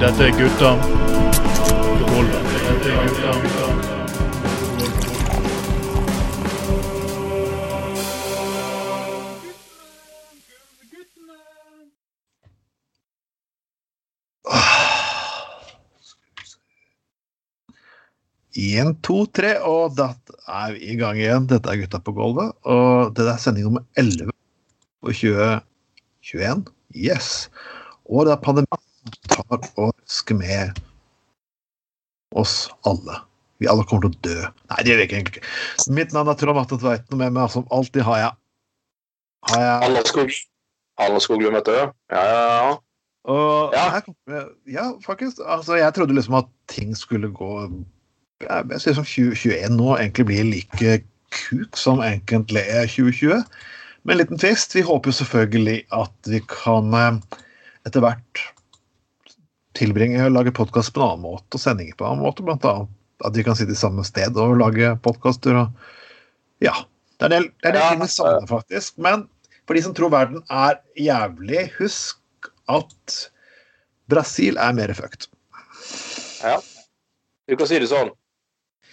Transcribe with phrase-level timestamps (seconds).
[0.00, 0.70] Dette er gutta.
[18.76, 20.12] Dette to, tre, og da
[20.46, 21.46] er vi i gang igjen.
[21.50, 22.54] Dette er Gutta på gulvet.
[22.66, 24.30] Og det er sending nummer 11
[25.02, 25.14] på
[26.26, 26.66] 2021.
[26.96, 27.30] Yes.
[28.10, 28.82] Og det er pandemien
[29.30, 30.80] tar og røsker med
[32.36, 33.20] oss alle.
[33.62, 34.48] Vi alle kommer til å dø.
[34.70, 35.46] Nei, det gjør vi egentlig ikke.
[35.96, 38.34] Mitt navn er Trond Atten Tveiten, og med meg som alltid har jeg
[39.46, 40.34] har jeg Alle skog.
[40.98, 41.76] Alle skoglum, vet du.
[42.12, 42.74] Ja, ja, ja.
[43.26, 43.90] Og Ja.
[43.90, 44.02] her
[44.70, 45.40] ja, faktisk.
[45.46, 47.70] Altså, jeg trodde liksom at ting skulle gå
[48.40, 53.42] Jeg, jeg sier som 2021 nå egentlig blir like kuk som egentlig er 2020.
[54.06, 54.76] Med en liten twist.
[54.76, 57.38] Vi håper jo selvfølgelig at vi kan eh,
[57.88, 58.42] etter hvert
[59.74, 62.44] tilbringe og lage podkast på en annen måte og sendinger på en annen måte.
[62.46, 65.58] Blant annet at vi kan sitte i samme sted og lage podkaster.
[66.62, 66.76] Ja.
[67.18, 68.94] Det er en del, det er en del Ja, savner, faktisk.
[69.02, 69.24] Men
[69.66, 73.16] for de som tror verden er jævlig, husk at
[74.06, 75.26] Brasil er mer fucked.
[76.44, 76.60] ja.
[77.50, 78.14] Du kan si det sånn.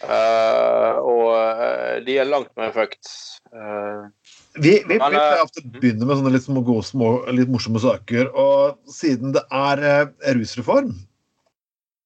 [0.02, 3.14] Uh, og uh, de er langt mer fucked.
[3.53, 4.06] Eh,
[4.54, 7.50] Vi, vi, vi pleier eh, ofte å begynne med sånne litt, små, gode, små, litt
[7.52, 8.30] morsomme saker.
[8.38, 10.92] Og siden det er eh, rusreform,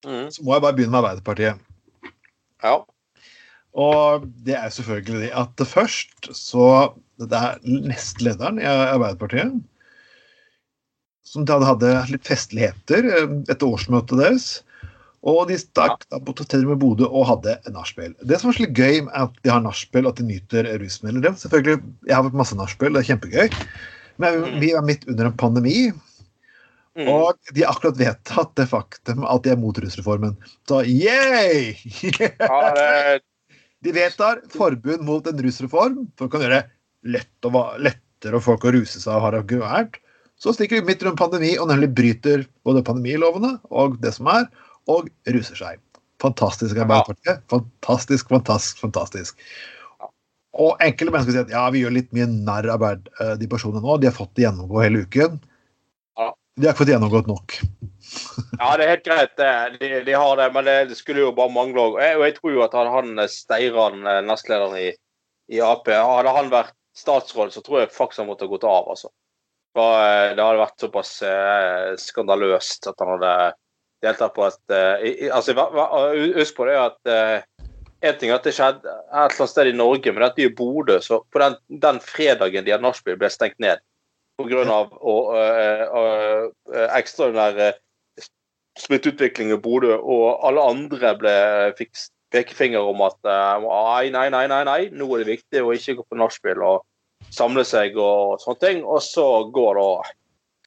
[0.07, 1.65] mm, så må jeg bare begynne med Arbeiderpartiet.
[2.63, 2.77] ja.
[3.77, 9.59] Og det er selvfølgelig det at først så Det er nestlederen i Arbeiderpartiet
[11.27, 14.47] som hadde, hadde litt festligheter eh, etter årsmøtet deres.
[15.23, 18.13] Og de stakk da på hotellet med Bodø og hadde nachspiel.
[18.21, 21.21] Det som er så gøy, er at de har nachspiel at de nyter rusmidler.
[21.21, 23.49] Det- Selvfølgelig, Jeg har vært masse nachspiel, det er kjempegøy.
[24.19, 24.59] Men Mm.
[24.59, 25.91] vi er midt under en pandemi,
[26.97, 27.07] Mm.
[27.09, 30.35] og de har akkurat vedtatt det faktum at de er mot rusreformen.
[30.67, 31.19] Så ja
[32.73, 33.21] det,
[33.83, 36.63] De vedtar forbud mot en rusreform for å kan gjøre
[37.05, 39.99] lett og lettere for folk å ruse seg og ha det gærent.
[40.37, 44.47] Så stikker de midt rundt pandemi og nemlig bryter både pandemilovene og det som er,
[44.91, 45.81] og ruser seg.
[46.23, 47.43] Fantastisk Arbeiderpartiet.
[47.51, 49.43] Fantastisk, fantastisk, fantastisk.
[50.57, 53.83] Og enkelte mennesker sier at ja, vi gjør litt mye narr av eh, de personene
[53.83, 53.99] nå.
[54.01, 55.37] De har fått det gjennomgå hele uken.
[56.17, 56.31] Ja.
[56.57, 57.57] De har ikke fått gjennomgått nok.
[58.61, 59.51] ja, det er helt greit, det.
[59.77, 61.99] De, de har det, men det, skulle jo bare mangle òg.
[62.01, 64.89] Og jeg, tror jo at han, han Steiran, eh, nestlederen i,
[65.53, 68.89] i Ap, hadde han vært statsråd, så tror jeg faktisk han måtte ha gått av,
[68.95, 69.13] altså.
[69.77, 73.33] For eh, det hadde vært såpass eh, skandaløst at han hadde
[74.05, 75.55] deltatt på at eh, i, altså,
[76.37, 77.67] Husk på det at eh,
[78.05, 80.49] en ting er at det skjedde et eller annet sted i Norge, men dette er
[80.49, 80.99] jo Bodø.
[81.01, 83.81] Så på den, den fredagen de hadde nachspiel, ble stengt ned
[84.37, 84.77] pga.
[85.01, 86.49] Uh,
[86.93, 87.79] ekstraordinær eh,
[88.77, 91.33] smitteutvikling i Bodø, og alle andre ble,
[91.79, 91.95] fikk
[92.33, 95.97] pekefinger om at eh, nei, nei, nei, nei, nei, nå er det viktig å ikke
[95.97, 96.85] gå på nachspiel og
[97.33, 98.83] samle seg og sånne ting.
[98.85, 99.89] Og så går da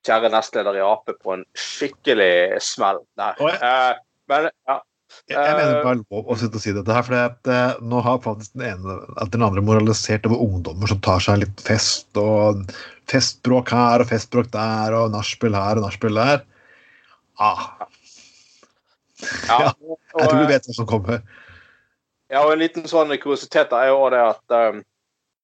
[0.07, 3.41] kjære nestleder i Ap på en skikkelig smell der.
[3.41, 3.99] Eh,
[4.31, 4.81] men ja.
[5.27, 8.21] Jeg, mener det er lov å sitte og si dette her, for eh, nå har
[8.23, 12.63] faktisk den ene at den andre moralisert over ungdommer som tar seg litt fest, og
[13.11, 16.45] festbråk her og festbråk der, og nachspiel her og nachspiel der.
[17.43, 17.67] Ah,
[19.49, 19.73] ja.
[20.21, 21.25] jeg tror du vet hva som kommer.
[22.31, 24.85] Ja, og en liten sånn kuriositet er jo det at um,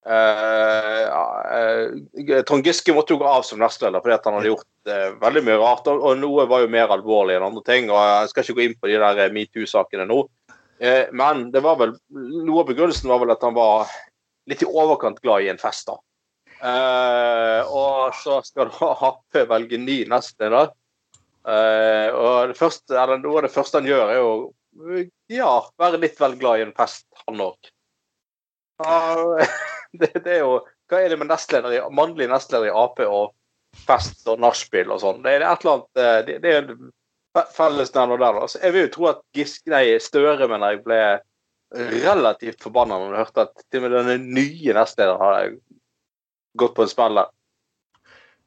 [0.06, 5.42] eh, Trond Giske måtte jo gå av som nestleder fordi han hadde gjort uh, veldig
[5.46, 5.86] mye rart.
[5.90, 7.84] Og, og noe var jo mer alvorlig enn andre ting.
[7.90, 10.18] og Jeg skal ikke gå inn på de der metoo-sakene nå.
[10.82, 13.76] Uh, men det var vel, noe av begrunnelsen var vel at han var
[14.46, 15.84] litt i overkant glad i en fest.
[15.90, 15.96] da.
[17.66, 20.66] Og så skal da Ap velge ny nestleder.
[21.46, 24.30] Og det første, eller noe av det første han gjør, er jo
[25.32, 27.58] ja, være litt vel glad i en fest, han òg.
[30.02, 30.60] det, det er jo
[30.90, 33.32] Hva er det med nestleder i, mannlig nestleder i Ap og
[33.86, 35.22] fest og nachspiel og sånn?
[35.24, 36.92] Det er et eller annet eh, Det, det er en
[37.52, 38.38] fellesnevner der.
[38.40, 41.00] Altså, jeg vil jo tro at Giske, nei, Støre mener jeg ble
[41.74, 45.56] relativt forbanna når du hørte at til og med denne nye nestlederen hadde
[46.56, 47.32] gått på en smell der.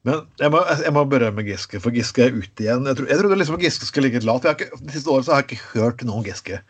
[0.08, 2.88] Men jeg må, jeg må berømme Giske, for Giske er ute igjen.
[2.88, 4.48] Jeg, tro, jeg trodde liksom Giske skulle ligge lavt.
[4.48, 6.62] Jeg har ikke, de siste året så har jeg ikke hørt noe om Giske.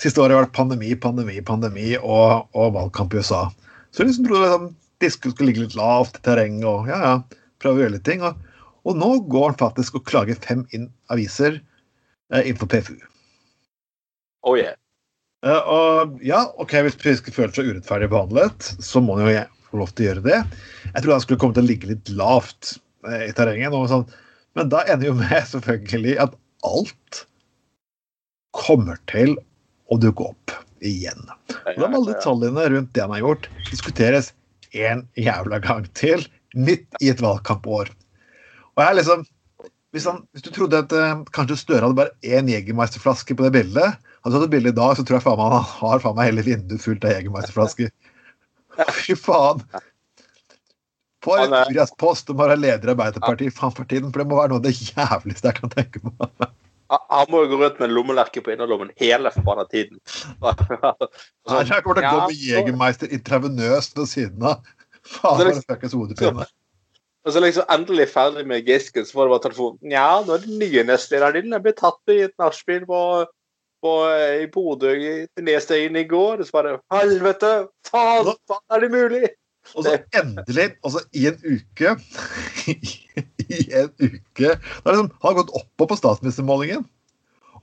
[0.00, 3.44] Siste året har det vært pandemi, pandemi, pandemi og, og valgkamp i USA.
[3.92, 4.68] Så jeg liksom trodde liksom,
[5.02, 8.24] disken skulle ligge litt lavt i terrenget og ja, ja, prøve å gjøre litt ting.
[8.26, 8.38] Og,
[8.88, 10.64] og nå går han faktisk og klager fem
[11.12, 12.98] aviser eh, innenfor PFU.
[14.46, 14.76] Oh yeah.
[15.46, 19.82] Uh, og ja, ok, hvis Fiske føler seg urettferdig behandlet, så må han jo få
[19.82, 20.38] lov til å gjøre det.
[20.88, 22.74] Jeg trodde han skulle komme til å ligge litt lavt
[23.06, 23.76] eh, i terrenget.
[23.92, 24.06] Sånn.
[24.58, 26.34] Men da ender jo med selvfølgelig at
[26.66, 27.24] alt
[28.56, 29.36] kommer til
[29.92, 31.24] å dukke opp igjen.
[31.48, 34.32] Og da må alle detaljene rundt det han har gjort, diskuteres
[34.76, 36.26] en jævla gang til,
[36.56, 37.90] midt i et valgkampår.
[38.76, 39.26] Og jeg liksom
[39.96, 43.54] hvis, han, hvis du trodde at eh, kanskje Støre hadde bare én Jegermeisterflaske på det
[43.54, 46.02] bildet Hadde du hatt et bilde i dag, så tror jeg faen meg han har
[46.02, 47.92] faen meg hele vinduet fullt av Jegermeisterflasker.
[48.98, 49.62] Fy faen!
[51.24, 54.28] På en Urias post om å være leder i Arbeiderpartiet faen for tiden, for det
[54.28, 56.28] må være noe av det jævligste jeg kan tenke på.
[56.88, 59.98] Han må jo gå rundt med en lommelerke på innerlommen hele forbanna tiden.
[61.48, 64.62] Så jeg kommer til å gå med Jegermeister intravenøst ved siden av.
[65.08, 66.46] Faen, Det er fuckings hodepine.
[67.26, 69.90] Og så liksom endelig ferdig med Giske, så får du bare telefonen.
[69.92, 71.52] Ja, nå er det nye nestlederen din.
[71.52, 73.00] Jeg ble tatt i et nachspiel på,
[73.84, 75.10] på, eh, i Bodø i
[75.44, 76.40] Nesøyen i går.
[76.40, 77.52] Og så bare Helvete!
[77.90, 78.32] Faen!
[78.48, 79.32] faen, Er det mulig?
[79.74, 81.92] Og så endelig, altså i en uke
[83.48, 86.84] I en uke Da liksom, har han gått oppå på statsministermålingen.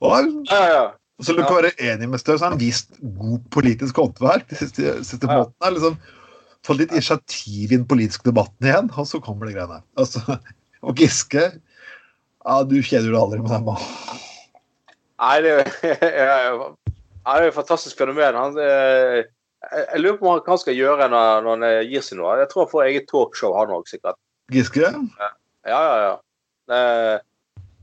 [0.02, 0.86] Og har- Ja, ja, ja.
[1.22, 4.56] så du kan være enig med Støre, så har han vist god politisk håndverk de
[4.60, 5.44] siste, siste Ja.
[5.46, 5.74] månedene.
[5.78, 5.98] Liksom,
[6.66, 9.82] fått litt initiativ i den politiske debatten igjen, og så kommer det greiene.
[9.98, 10.20] Altså,
[10.84, 11.46] og Giske
[12.46, 14.20] ja, Du kjeder deg aldri med den mannen.
[15.20, 15.54] Nei, det
[16.04, 18.36] er jo et fantastisk fenomen.
[18.36, 19.24] Han, eh,
[19.72, 22.36] jeg jeg lurer på hva han skal gjøre når, når han gir seg noe.
[22.38, 24.20] Jeg tror han får eget talkshow, han òg, sikkert.
[24.54, 25.30] Giske Ja,
[25.66, 26.14] ja, ja.
[26.76, 27.16] Eh,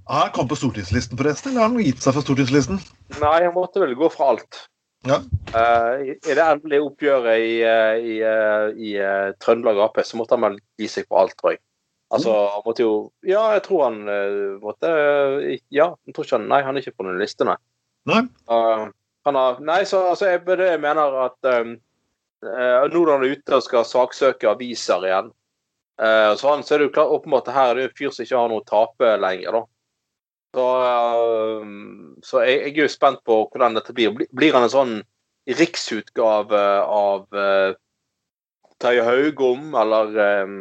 [0.04, 1.52] har han kommet på stortingslisten, forresten?
[1.52, 2.80] Eller har han gitt seg fra stortingslisten?
[3.20, 4.64] Nei, han måtte vel gå fra alt.
[5.06, 5.18] Ja.
[5.50, 10.18] Uh, I i det endelige oppgjøret i, i, i, eh, i eh, Trøndelag Ap, så
[10.18, 11.62] måtte han vel gi seg på alt, tror jeg.
[12.12, 12.94] Altså, han måtte jo
[13.24, 16.84] Ja, jeg tror han eh, måtte eh, Ja, jeg tror ikke han Nei, han er
[16.84, 17.56] ikke på noen liste, nei.
[18.10, 18.20] Nei?
[18.50, 18.90] Uh,
[19.24, 21.76] han har Nei, så altså, jeg, det jeg mener at um,
[22.44, 25.32] uh, Nå når han er ute og skal saksøke aviser igjen,
[26.02, 28.16] eh, så, han, så er det jo klart åpenbart her er det jo en fyr
[28.16, 29.62] som ikke har noe å tape lenger, da.
[30.52, 31.70] Så, uh,
[32.28, 34.12] så jeg, jeg er jo spent på hvordan dette blir.
[34.36, 34.94] Blir- han en sånn
[35.48, 37.72] riksutgave av uh,
[38.82, 40.12] Terje Haugom, eller
[40.44, 40.58] um,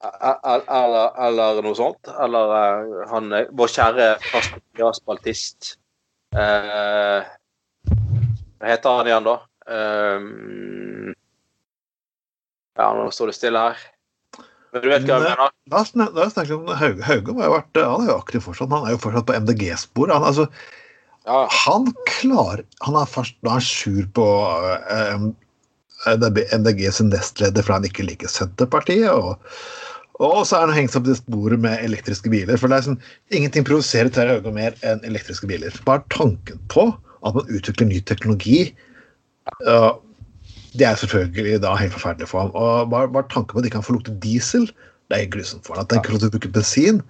[0.00, 2.10] eller, eller, noe sånt.
[2.24, 5.74] Eller uh, han, vår kjære faste spaltist
[6.34, 7.26] eh,
[7.84, 9.36] Hva heter han igjen, da?
[9.76, 11.12] Eh,
[12.80, 13.82] ja, nå står det stille her.
[14.70, 15.54] Men du vet hva jeg mener?
[15.72, 15.82] Da,
[16.14, 17.04] da snakker vi om Hauge.
[17.06, 18.70] Hauge har jo vært, han er jo aktiv fortsatt.
[18.72, 20.14] Han er jo fortsatt på MDG-sporet.
[20.14, 20.46] Han, altså,
[21.28, 24.26] Ja, han klarer Han er først da er sur på
[24.94, 25.26] eh,
[26.08, 29.10] MDG sin nestleder fordi han ikke liker Senterpartiet.
[29.10, 29.34] Og,
[30.22, 32.60] og så er han hengt opp i sporet med elektriske biler.
[32.60, 33.00] For det er sånn,
[33.34, 35.74] ingenting provoserer Terje Hauge mer enn elektriske biler.
[35.88, 36.88] Bare tanken på
[37.26, 38.70] at man utvikler ny teknologi
[39.66, 39.98] ja,
[40.78, 42.50] det er selvfølgelig da helt forferdelig for ham.
[42.54, 44.68] Og bare, bare tanken på at de kan få lukte diesel,
[45.10, 45.84] det er grusomt for ham.
[45.84, 47.00] At han ikke får lov til å bruke bensin,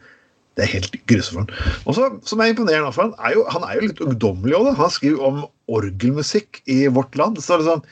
[0.56, 1.82] det er helt grusomt for ham.
[1.86, 4.70] Og så, som er imponerende for ham, er jo, han er jo litt ungdommelig òg.
[4.80, 7.40] Han skriver om orgelmusikk i vårt land.
[7.44, 7.84] Så liksom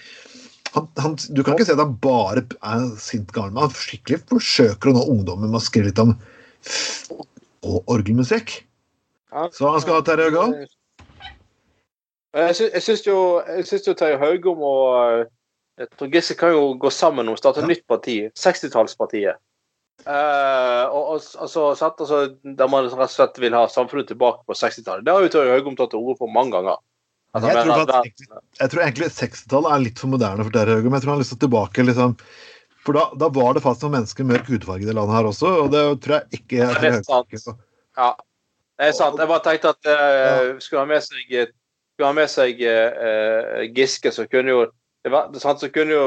[0.75, 4.19] han, han, du kan ikke si at han bare er sint gammel men Han skikkelig
[4.29, 6.13] forsøker å nå ungdommen med å skrive litt om
[7.89, 8.59] orgelmusikk.
[9.53, 10.55] Så han skal ha Terje Haugum.
[12.37, 13.19] Jeg sy- Jeg syns jo,
[13.87, 15.29] jo Terje Haugom og
[15.79, 17.75] jeg tror Giske kan jo gå sammen om å starte et Ja.
[17.75, 18.17] nytt parti.
[18.35, 19.39] 60-tallspartiet.
[20.07, 24.55] Eh, og, altså, sant, altså, der man rett og slett vil ha samfunnet tilbake på
[24.55, 25.05] 60-tallet.
[25.05, 26.79] Det har jo Terje Haugom tatt til orde for mange ganger.
[27.35, 28.31] Altså, Jeg tror at faktisk
[28.61, 30.95] Jeg tror egentlig 60-tallet er litt for moderne for Terje Haugum.
[30.95, 32.15] Jeg tror han har lyst til tilbake liksom
[32.87, 35.29] For da, da var det faktisk noen mennesker med mørk hudfarge i det landet her
[35.29, 37.59] også, og det tror jeg ikke Ja, det jeg, sant.
[37.99, 38.15] Ja,
[38.79, 39.19] det er sant.
[39.19, 41.35] Jeg bare tenkte at uh, skulle han med seg,
[41.93, 44.63] skulle han med seg uh, Giske, så kunne jo
[45.05, 46.07] det var, det, sant, så kunne jo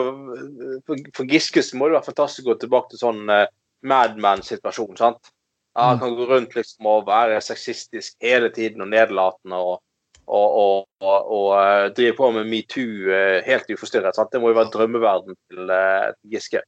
[0.87, 3.45] For, for Giske må det være fantastisk å gå tilbake til sånn uh,
[3.87, 4.97] Madman-situasjon.
[4.99, 5.31] sant?
[5.73, 9.79] Ja, han kan gå rundt liksom og være sexistisk hele tiden og nedlatende og,
[10.27, 14.17] og, og, og, og eh, drive på med metoo eh, helt uforstyrret.
[14.17, 14.33] sant?
[14.33, 16.59] Det må jo være drømmeverden til uh, Giske.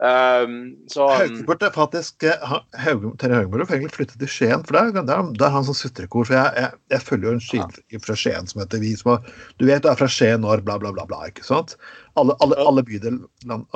[0.00, 4.80] Um, så Haugum burde faktisk eh, Terje Haugum burde egentlig flyttet til Skien, for det
[4.80, 6.24] er, det er, det er han som sutrekor.
[6.24, 9.34] For jeg, jeg, jeg følger jo en skilter fra Skien som heter Vi som har
[9.60, 11.20] Du vet du er fra Skien når bla, bla, bla, bla.
[11.28, 11.76] ikke sant?
[12.20, 13.20] Alle, alle, alle bydeler.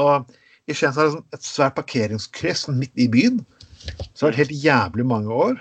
[0.01, 0.33] Og
[0.65, 3.45] i Skien så er det sånn et svært parkeringskryss midt i byen.
[4.15, 5.61] Så har vært helt jævlig mange år.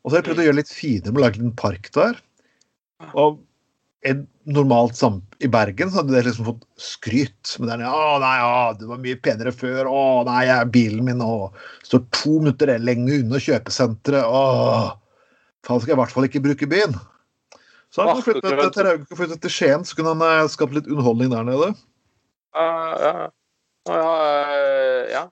[0.00, 2.16] Og så har jeg prøvd å gjøre litt finere med å lage en park der.
[3.12, 3.36] Og
[4.00, 7.56] en normalt sam i Bergen så hadde det liksom fått skryt.
[7.58, 9.88] Men der å nei, å, det var mye penere før.
[9.90, 11.50] Å nei, jeg, bilen min å,
[11.86, 14.24] står to minutter lenger unna kjøpesenteret.
[14.24, 14.96] Å,
[15.66, 16.96] faen skal jeg i hvert fall ikke bruke byen.
[17.90, 21.32] Så han kan flytte til, flytte til Skien, så kunne han eh, skapt litt underholdning
[21.32, 21.72] der nede.
[22.54, 22.68] Ja,
[23.02, 23.28] ja.
[23.88, 24.02] Ja,
[25.10, 25.22] ja.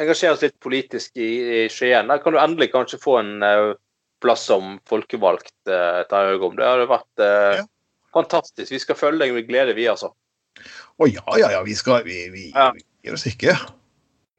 [0.00, 2.10] engasjere oss litt politisk i, i Skien.
[2.10, 3.76] Der kan du endelig kanskje få en uh,
[4.22, 6.56] plass som folkevalgt, eh, tar jeg om.
[6.58, 7.66] Det hadde vært eh, ja.
[8.16, 8.72] fantastisk.
[8.72, 10.12] Vi skal følge deg med glede, vi, altså.
[11.00, 11.62] Å ja, ja, ja.
[11.64, 12.70] Vi skal Vi, vi, ja.
[12.76, 13.56] vi gir oss ikke.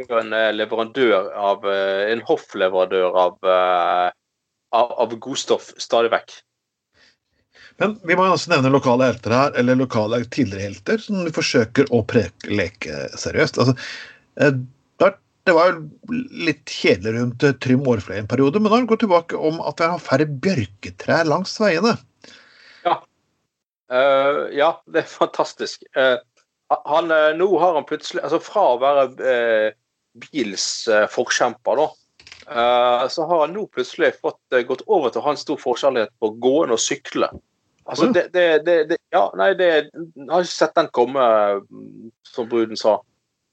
[0.01, 6.39] En leverandør av En hoffleverandør av, av, av godstoff stadig vekk.
[7.81, 11.89] Men vi må også nevne lokale helter her, eller lokale tidligere helter, som du forsøker
[11.93, 13.57] å preke, leke seriøst.
[13.61, 13.73] Altså,
[14.37, 14.53] eh,
[15.47, 18.89] det var jo litt kjedelig rundt eh, Trym Aarfløy en periode, men nå har han
[18.89, 21.95] gått tilbake om at vi har færre bjørketrær langs veiene.
[22.85, 22.99] Ja.
[23.91, 25.83] Uh, ja, det er fantastisk.
[25.97, 26.19] Uh,
[26.87, 29.07] han, uh, nå har han plutselig Altså fra å være
[30.21, 30.65] bils
[31.11, 35.59] forkjemper, da, så har han nå plutselig fått gått over til å ha en stor
[35.61, 37.29] forskjellighet på gående og sykle.
[37.87, 41.23] Altså, det, det, det, det, Ja, nei, det Jeg har ikke sett den komme,
[42.27, 42.97] som bruden sa.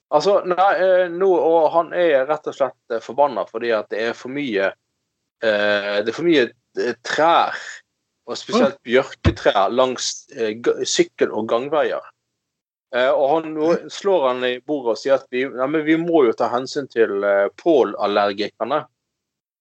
[0.09, 4.07] Altså, nei, eh, nå, og han er rett og slett eh, forbanna fordi at det
[4.07, 4.71] er for mye
[5.45, 7.59] eh, Det er for mye eh, trær,
[8.29, 10.57] og spesielt bjørketrær, langs eh,
[10.89, 12.07] sykkel- og gangveier.
[12.97, 16.25] Eh, og han, nå slår han i bordet og sier at vi, ja, vi må
[16.25, 17.21] jo ta hensyn til
[17.61, 18.87] pollenallergikerne.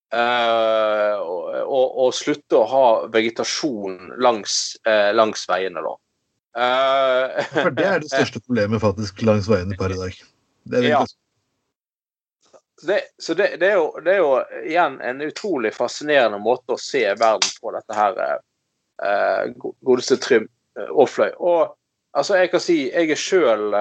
[0.08, 5.92] Uh, og, og, slutte å ha vegetasjon langs, langs veiene, da.
[7.52, 10.16] For det er det største problemet faktisk langs veiene per i dag.
[10.72, 11.06] Det ja.
[12.88, 14.34] Det, så det, det, er jo, det, er jo,
[14.70, 18.20] igjen en utrolig fascinerende måte å se verden på, dette her
[19.82, 20.46] godeste Trym
[20.78, 21.32] Aafløy.
[21.42, 21.74] Og
[22.14, 23.74] altså, jeg kan si jeg er sjøl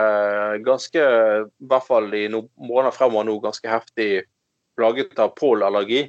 [0.65, 1.05] ganske,
[1.45, 4.25] i hvert fall i noen måneder fremover nå, ganske heftig
[4.77, 6.07] plaget av pollenallergi.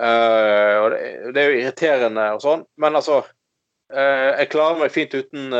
[0.00, 5.14] Eh, og det, er jo irriterende og sånn, men altså uh, Jeg klarer meg fint
[5.16, 5.54] uten,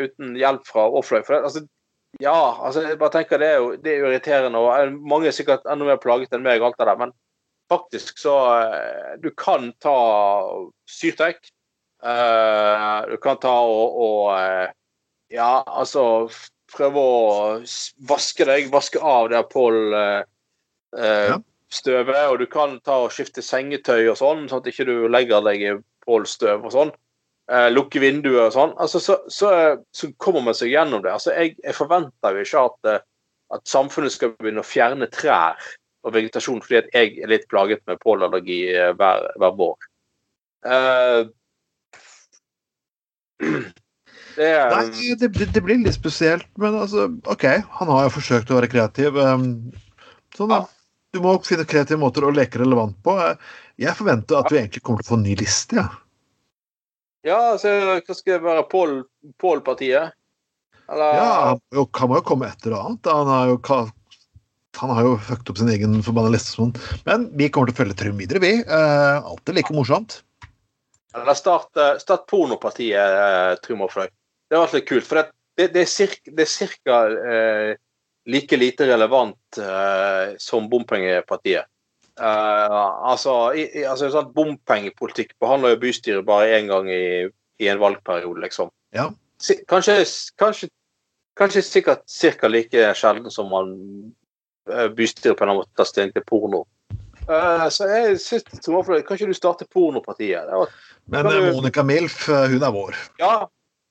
[0.00, 1.20] uten hjelp fra Aafløy.
[1.26, 1.64] For altså,
[2.20, 5.64] ja, altså jeg bare tenker det er jo, det er irriterende, og mange er sikkert
[5.70, 7.14] enda mer plaget enn meg, alt det der, men
[7.72, 8.36] faktisk så
[9.22, 9.96] Du kan ta
[10.84, 11.40] syrtek.
[12.02, 14.72] du kan ta og, og
[15.32, 16.28] Ja, altså
[16.74, 17.62] prøve å
[18.08, 20.26] vaske deg, vaske av det pollen.
[20.92, 21.38] Ja
[21.72, 25.44] støvet, og du kan ta og skifte sengetøy og sånn, sånn at ikke du legger
[25.46, 25.72] deg i
[26.06, 26.92] pålstøv og sånn.
[27.52, 28.70] Eh, lukke vinduet og sånn.
[28.80, 29.50] Altså, så, så,
[29.92, 31.12] så, kommer man seg gjennom det.
[31.12, 33.04] Altså, jeg, jeg forventer jo ikke at, eh,
[33.52, 35.60] at, samfunnet skal begynne å fjerne trær
[36.02, 39.88] og vegetasjon fordi at jeg er litt plaget med pollenallergi eh, hver, hver vår.
[40.62, 41.20] Uh,
[44.38, 47.44] det, er, Nei, det, det, blir litt spesielt, men altså OK,
[47.80, 49.18] han har jo forsøkt å være kreativ.
[49.18, 49.74] Um,
[50.38, 50.62] sånn, da.
[50.62, 50.68] Ja
[51.12, 53.12] du må finne kreative måter å leke relevant på.
[53.76, 55.76] Jeg forventer at vi egentlig kommer til å få en ny liste.
[55.76, 55.90] Ja,
[57.26, 58.66] ja så hva skal det være?
[59.42, 60.14] Pål-partiet?
[60.92, 61.16] Eller...
[61.16, 61.34] Ja,
[61.98, 63.08] han må jo komme et eller annet.
[63.08, 63.58] Han har jo,
[64.80, 66.56] han har jo fucket opp sin egen forbanna liste.
[66.56, 66.74] Sånn.
[67.06, 68.52] Men vi kommer til å følge Trym videre, vi.
[68.60, 70.20] Eh, alltid like morsomt.
[71.16, 74.10] Eller start, eh, start pornopartiet, eh, Trym og Fløy.
[74.50, 75.08] Det var litt kult.
[75.08, 77.74] For det, det, det er cirka eh,
[78.28, 81.68] like lite relevant eh, som bompengepartiet.
[82.20, 87.28] Uh, altså, i, altså sånn Bompengepolitikk behandler jo bystyret bare én gang i,
[87.62, 88.68] i, en valgperiode, liksom.
[88.92, 89.08] Ja.
[89.70, 90.02] Kanskje,
[90.38, 90.68] kanskje,
[91.40, 92.04] kanskje sikkert
[92.38, 92.50] ca.
[92.52, 93.72] like sjelden som man
[94.68, 96.66] uh, bystyret på en måte tar stilling til porno.
[97.22, 100.52] Uh, så jeg synes, Kan ikke du starte pornopartiet?
[100.52, 100.76] Var,
[101.06, 102.98] Men Monica Milf, hun er vår.
[103.22, 103.46] Ja,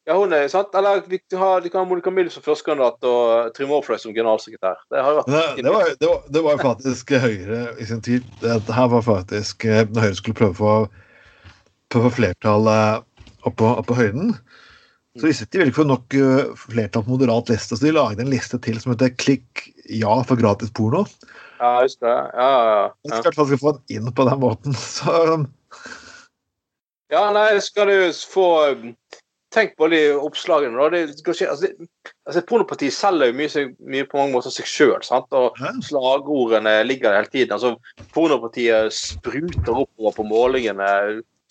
[0.09, 0.73] ja, hun er sant.
[0.77, 4.79] Eller de, har, de kan ha Monica Mill som førstekandidat og Trym Aafløy som generalsekretær.
[4.89, 8.25] Det, har vært det, det, var, det, var, det, var, faktisk Høyre i sin tid.
[8.41, 10.73] Dette her var faktisk eh, Når Høyre skulle prøve å få,
[12.01, 12.69] få flertall
[13.45, 14.33] oppå, på høyden,
[15.19, 18.23] så visste de vel ikke for nok eh, flertall på moderat liste, så de lagde
[18.23, 21.03] en liste til som heter 'Klikk ja for gratis porno'.
[21.59, 22.15] Ja, just det.
[22.33, 22.85] Ja, ja, ja.
[23.11, 25.45] Jeg skal få den inn på den måten, så
[27.11, 28.47] Ja, nei, skal du få
[29.51, 30.77] Tenk på de oppslagene.
[30.79, 30.89] Da.
[30.93, 31.89] Det, altså, det,
[32.29, 35.01] altså, Pornopartiet selger jo mye, mye, på mange måter seg sjøl.
[35.35, 37.55] Og slagordene ligger der hele tiden.
[37.57, 40.91] Altså, Pornopartiet spruter oppover på målingene.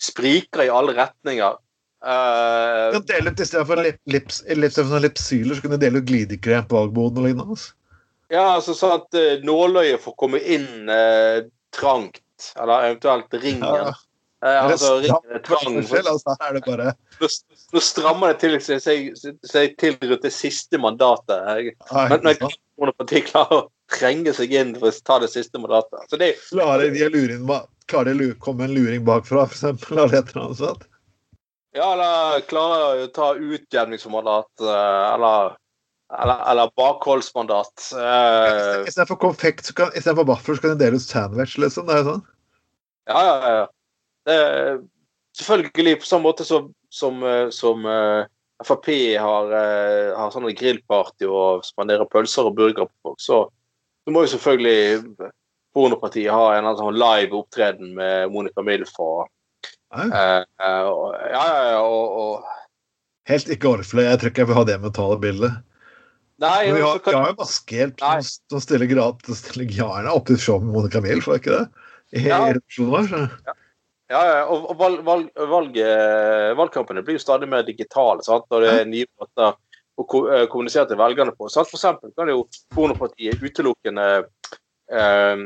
[0.01, 1.61] Spriker i alle retninger.
[2.01, 6.79] Uh, kan dele ut Istedenfor lips, lips, lipsyler, så kan du dele ut glidekrem på
[6.79, 7.53] valgboden og lignende.
[7.53, 7.75] Altså.
[8.33, 11.45] Ja, altså sånn at uh, nåløyet får komme inn uh,
[11.77, 12.25] trangt.
[12.57, 13.69] Eller eventuelt ringen.
[13.69, 13.93] Ja.
[14.41, 15.03] Eh, altså,
[15.45, 19.11] trang, altså, er det bare Nå strammer det til seg,
[19.45, 21.75] seg, til rundt det siste mandatet.
[21.93, 26.21] Men når Kommunepartiet klarer å trenge seg inn for å ta det siste mandatet så
[26.21, 27.51] det, Klarer de å lure inn
[27.91, 29.91] Klarer de å komme en luring bakfra, f.eks.?
[29.91, 30.87] Eller et eller annet sånt?
[31.77, 35.59] Ja, eller klarer de å ta utjevningsmandat, eh, eller
[36.11, 37.85] Eller, eller bakholdsmandat.
[37.95, 41.87] Uh, Istedenfor konfekt, så kan, istedenfor vaffel, så kan de dele ut sandwich, liksom.
[41.87, 42.25] Det er jo sånn.
[43.07, 43.69] Ja, ja, ja.
[44.29, 44.81] Er
[45.39, 48.27] selvfølgelig på samme måte som, som, eh, som eh,
[48.67, 53.39] Frp har, eh, har sånne grillparty og spanderer pølser og burger på folk, så,
[54.05, 55.31] så må jo selvfølgelig
[55.73, 59.29] Pornopartiet ha en sånn live opptreden med Monica Milf og
[59.95, 60.05] Ja.
[60.07, 62.45] uh, uh, Ja, ja, og, og
[63.31, 64.03] Helt ikke orfløy.
[64.09, 65.53] Jeg tror ikke jeg vil ha det mentale bildet.
[66.43, 68.87] Nei, Men vi og har, kan- har jo maske helt til å stille,
[69.71, 71.67] gjerne opp til show med Monica var det ikke det?
[72.19, 72.39] I Ja.
[72.79, 73.07] vår.
[73.11, 73.21] Så.
[73.47, 73.55] Ja,
[74.11, 78.25] ja, og og valg, valg, valget, valgkampene blir jo stadig mer digitale.
[78.27, 78.49] Sant?
[78.51, 79.55] Og det er nye måter
[80.01, 81.49] å eh, kommunisere til velgerne på.
[81.53, 81.71] Sant?
[81.71, 84.07] For eksempel kan jo Pornopartiet utelukkende
[84.91, 85.45] eh,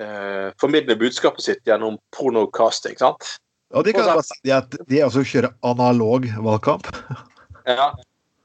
[0.00, 2.96] eh, formidle budskapet sitt gjennom pornocasting.
[3.00, 3.36] sant?
[3.74, 6.92] Ja, de kan bare si at de også kjører analog valgkamp.
[7.66, 7.88] Ja.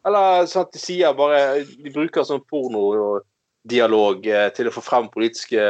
[0.02, 5.12] Eller sånn at de sier bare De bruker sånn pornodialog eh, til å få frem
[5.14, 5.62] politiske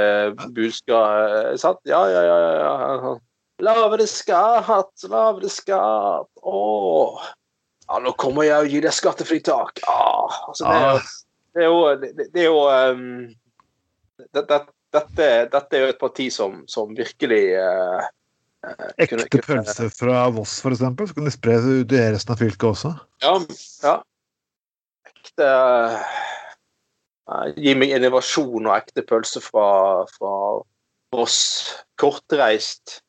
[0.55, 1.49] budskap.
[1.51, 1.81] eh, Sant?
[1.83, 2.37] Ja, ja, ja.
[2.39, 3.11] ja, ja.
[3.61, 6.31] Lavere skatt, lavere skatt.
[6.41, 7.29] Åh.
[7.91, 9.83] Ja, nå kommer jeg og gir deg skattefritak.
[9.89, 10.69] Ah, altså,
[11.53, 13.11] det, er jo, det er jo Det, er jo ehm,
[14.21, 14.61] det, det,
[14.95, 18.09] dette, er jo et parti som, som virkelig eh,
[19.01, 22.35] Ekte kunne- pølse fra Voss, for eksempel, så kan de spre det ut i resten
[22.35, 22.93] av fylket også.
[23.25, 23.35] Ja.
[23.83, 23.95] ja.
[25.11, 25.53] Ekte
[27.31, 29.67] uh, Gi meg innovasjon og ekte pølse fra,
[30.17, 30.33] fra
[31.15, 31.39] Voss.
[31.99, 33.01] Kortreist.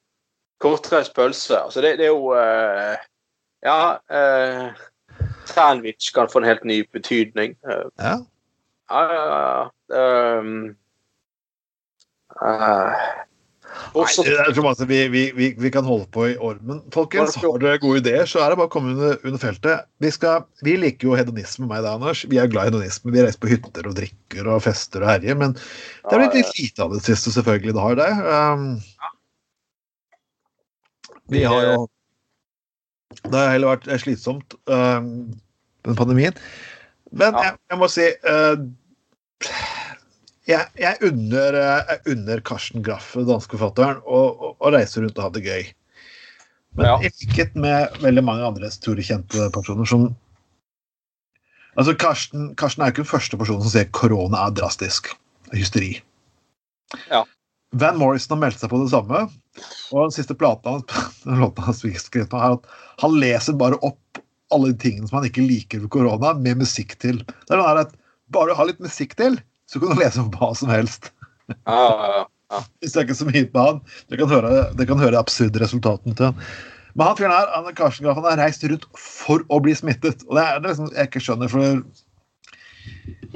[0.63, 1.59] Kortreist pølse.
[1.59, 2.95] Altså, det, det er jo uh,
[3.67, 3.81] Ja.
[4.11, 4.71] Uh,
[5.47, 7.57] sandwich kan få en helt ny betydning.
[7.67, 8.15] Uh, Ja.
[8.91, 9.69] ja, ja, ja.
[10.43, 10.79] Um,
[13.93, 16.59] også, Nei, jeg tror vi, vi, vi, vi kan holde på i år.
[16.67, 19.87] Men folkens, har dere gode ideer, så er det bare å komme under, under feltet.
[20.03, 22.25] Vi, skal, vi liker jo hedonisme, meg og deg, Anders.
[22.29, 23.13] Vi er glad i hedonisme.
[23.15, 25.39] Vi reiser på hytter og drikker og fester og herjer.
[25.41, 27.77] Men det er blitt litt lite av det siste, selvfølgelig.
[27.77, 28.11] Det har det.
[28.29, 28.67] Um,
[31.33, 31.89] vi har jo
[33.13, 35.33] Det har heller vært slitsomt, um,
[35.85, 36.37] den pandemien.
[37.13, 37.43] Men Ja.
[37.51, 38.57] jeg, jeg må si uh,
[40.49, 45.03] jeg, jeg, unner, eh, jeg unner Karsten Graff, den danske forfatteren, å, å, å reise
[45.03, 45.69] rundt og ha det gøy.
[46.79, 46.97] Men Ja.
[47.05, 50.11] i likhet med veldig mange andre store kjente personer som
[51.73, 55.07] Altså, Karsten, Karsten er jo ikke den første personen som sier korona er drastisk.
[55.57, 56.03] Hysteri.
[57.09, 57.23] Ja.
[57.81, 59.25] Van Morrison har meldt seg på det samme.
[59.93, 60.79] Og den siste plata
[61.25, 62.69] den låta han skrev på, er at
[63.03, 64.21] han leser bare opp
[64.53, 67.23] alle de tingene som han ikke liker ved korona, med musikk til.
[67.49, 67.99] Det er at
[68.33, 69.35] Bare ha litt musikk til,
[69.69, 71.11] så kan du lese om hva som helst.
[71.53, 72.23] ja, ja, ja.
[72.81, 73.81] Hvis det er ikke så mye på han.
[74.09, 76.39] Det kan høre, det kan høre absurde resultatene til han.
[76.95, 80.25] Men han fyren her, er Karsten Graff, han har reist rundt for å bli smittet.
[80.29, 81.61] Og det er det liksom, jeg ikke skjønner, for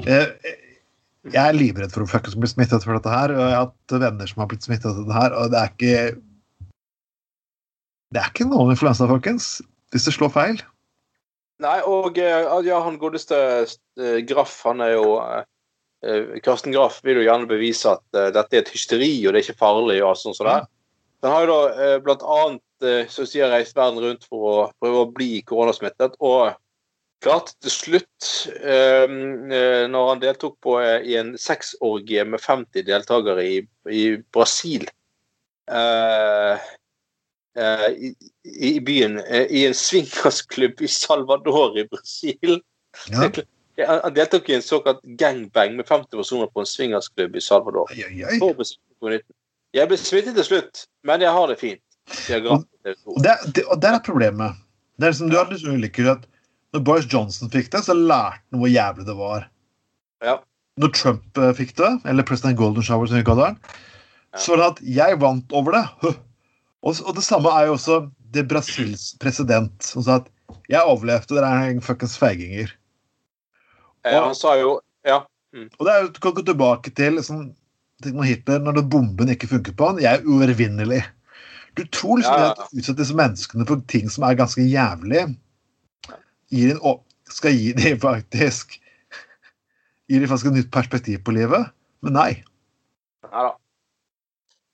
[0.05, 0.27] eh,
[1.33, 3.33] Jeg er livredd for å fuckings bli smittet for dette her.
[3.35, 5.73] Og jeg har hatt venner som har blitt smittet av dette her, og det er
[5.73, 5.97] ikke
[8.07, 9.57] Det er ikke noen influensa, folkens.
[9.91, 10.61] Hvis det slår feil.
[11.63, 17.19] Nei, og eh, ja, han godeste eh, Graff, han er jo eh, Karsten Graff vil
[17.19, 18.03] jo gjerne bevise at
[18.35, 19.97] dette er et hysteri, og det er ikke farlig.
[20.05, 20.51] og sånn sånn.
[20.51, 20.69] det.
[21.25, 25.01] Han har jo da blant annet så sier si, reist verden rundt for å prøve
[25.01, 26.13] å bli koronasmittet.
[26.21, 26.53] Og
[27.23, 28.29] klart til slutt,
[28.61, 34.03] eh, eh, når han deltok på, eh, i en sexorgie med 50 deltakere i, i
[34.33, 34.87] Brasil
[35.71, 36.67] eh,
[37.57, 42.59] eh, i, i byen, i en swingersklubb i Salvador i Brasil.
[43.11, 43.29] Ja.
[43.77, 47.91] Han deltok i en såkalt gangbang med 50 personer på en swingersklubb i Salvador.
[47.93, 48.39] Ai, ai, oi.
[48.41, 49.35] For å bli smittet på 19.
[49.77, 51.83] Jeg ble smittet til slutt, men jeg har det fint.
[52.07, 52.55] 2.
[53.13, 54.57] Og det, det, og det er problemet.
[54.97, 56.25] Det er liksom, du har liksom liker at
[56.77, 59.49] når Boris Johnson fikk det, så lærte han hvor jævlig det var.
[60.25, 60.37] Ja.
[60.77, 63.59] Når Trump eh, fikk det, eller president Golden Shower, som vi kaller den,
[64.33, 64.39] Ja.
[64.43, 65.85] så var det at jeg vant over det.
[66.85, 68.01] Og, og det samme er jo også
[68.35, 70.27] det Brasils president som sa at
[70.69, 72.69] jeg overlevde, dere er en fuckings feiginger.
[74.05, 75.23] Ja, Han sa jo Ja.
[75.79, 77.53] Og det er jo, Du kan gå tilbake til liksom,
[78.03, 80.01] Hitler, når bomben ikke funket på han.
[80.03, 81.01] Jeg er uovervinnelig.
[81.77, 85.23] Du tror liksom ja, at du utsetter disse menneskene for ting som er ganske jævlig,
[86.53, 86.99] gir en,
[87.31, 88.77] skal gi dem faktisk
[90.07, 91.65] Gir dem faktisk et nytt perspektiv på livet.
[92.05, 92.29] Men nei.
[93.27, 93.49] Nei da.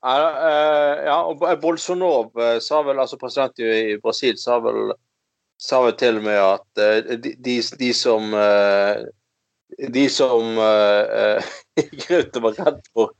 [0.05, 4.91] Nei eh, Ja, og Bo- Bolsonaro eh, sa vel, altså presidenten i Brasil, sa vel
[5.63, 8.29] sa vel til og med at eh, de, de, de som
[9.93, 10.53] De som
[11.79, 13.13] gikk rundt og var redd for,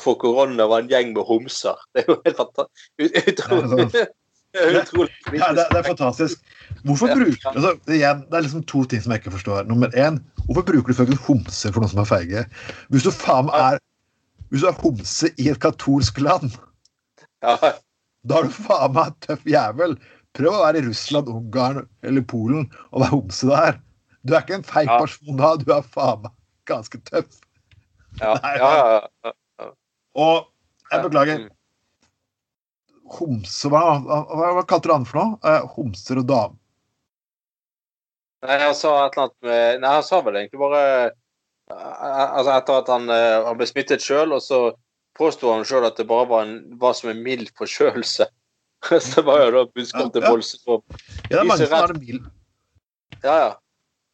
[0.00, 1.76] for korona, var en gjeng med homser.
[1.92, 4.14] Det er jo helt fantastisk.
[4.52, 4.62] Det
[5.32, 6.42] Ja, det, det er fantastisk.
[6.84, 9.64] Hvorfor bruker altså, det, igjen, det er liksom to ting som jeg ikke forstår.
[9.68, 12.42] Nummer én, hvorfor bruker du fuckings homser for noen som er feige?
[12.92, 13.78] Hvis du faen er
[14.52, 16.52] Hvis du er homse i et katolsk land,
[17.42, 17.56] Ja,
[18.28, 19.96] da er du faen meg tøff jævel.
[20.36, 23.80] Prøv å være i Russland, Ungarn eller Polen og være homse der.
[24.28, 24.98] Du er ikke en feig Ja.
[25.00, 26.32] person da, du er faen meg
[26.68, 27.40] ganske tøff.
[28.20, 29.32] ja, Nei.
[30.14, 30.46] Og
[30.92, 31.48] jeg beklager.
[33.22, 35.38] Homse, hva, hva, hva kalte du han for noe?
[35.46, 36.58] Eh, homser og dam.
[38.42, 41.10] Nei, han sa et eller annet med Nei, han sa vel egentlig bare eh,
[41.70, 44.62] Altså etter at han, eh, han ble smittet sjøl, og så
[45.14, 48.26] påsto han sjøl at det bare var, en, var som en mild forkjølelse.
[48.88, 50.80] så det var jo da budskapet til Ja, ja.
[51.28, 52.26] Det er mange som har det mild.
[53.22, 53.52] Ja, ja.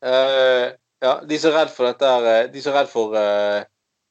[0.04, 0.66] Uh,
[1.02, 3.64] ja, de som er redd for dette her, De som er redd for eh,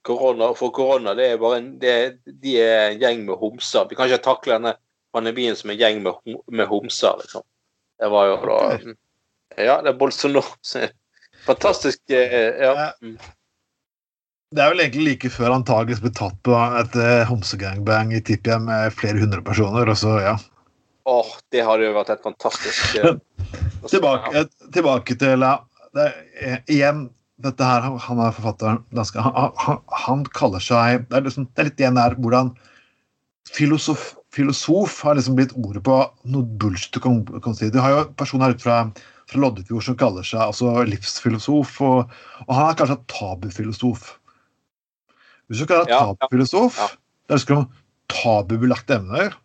[0.08, 3.88] korona, for korona, det er bare en, det, de er en gjeng med homser.
[3.90, 4.74] Vi kan ikke takle denne
[5.18, 7.44] pandemien som en gjeng med, med homser, liksom.
[7.98, 8.60] Det var jo da
[9.58, 10.46] Ja, det er Bolsonaro.
[11.48, 12.00] Fantastisk.
[12.14, 12.92] eh, Ja.
[13.02, 13.18] Mm.
[14.56, 18.56] Det er vel egentlig like før antakeligvis ble tatt på et uh, homsegangbang i Tippia
[18.64, 20.38] med flere hundre personer, og så, ja.
[21.08, 23.18] Åh, det hadde jo vært et fantastisk eh,
[23.92, 25.52] Tilbake, tilbake til ja,
[25.96, 26.06] det
[26.40, 27.10] eh, Igjen,
[27.44, 31.64] dette her, han- han er forfatteren han, han, han kaller seg det er, liksom, det
[31.64, 32.54] er litt igjen der hvordan
[33.52, 35.98] filosof, filosof har liksom blitt ordet på
[36.30, 37.72] noe bullshit du kan, kan si.
[37.74, 38.78] Du har jo personer her ute fra,
[39.30, 44.14] fra Loddefjord som kaller seg altså livsfilosof, og, og han er kanskje tabufilosof.
[45.48, 47.02] Hvis du kaller deg tabufilosof, ja, ja.
[47.28, 47.78] da ønsker du
[48.14, 49.36] tabubelagte emner.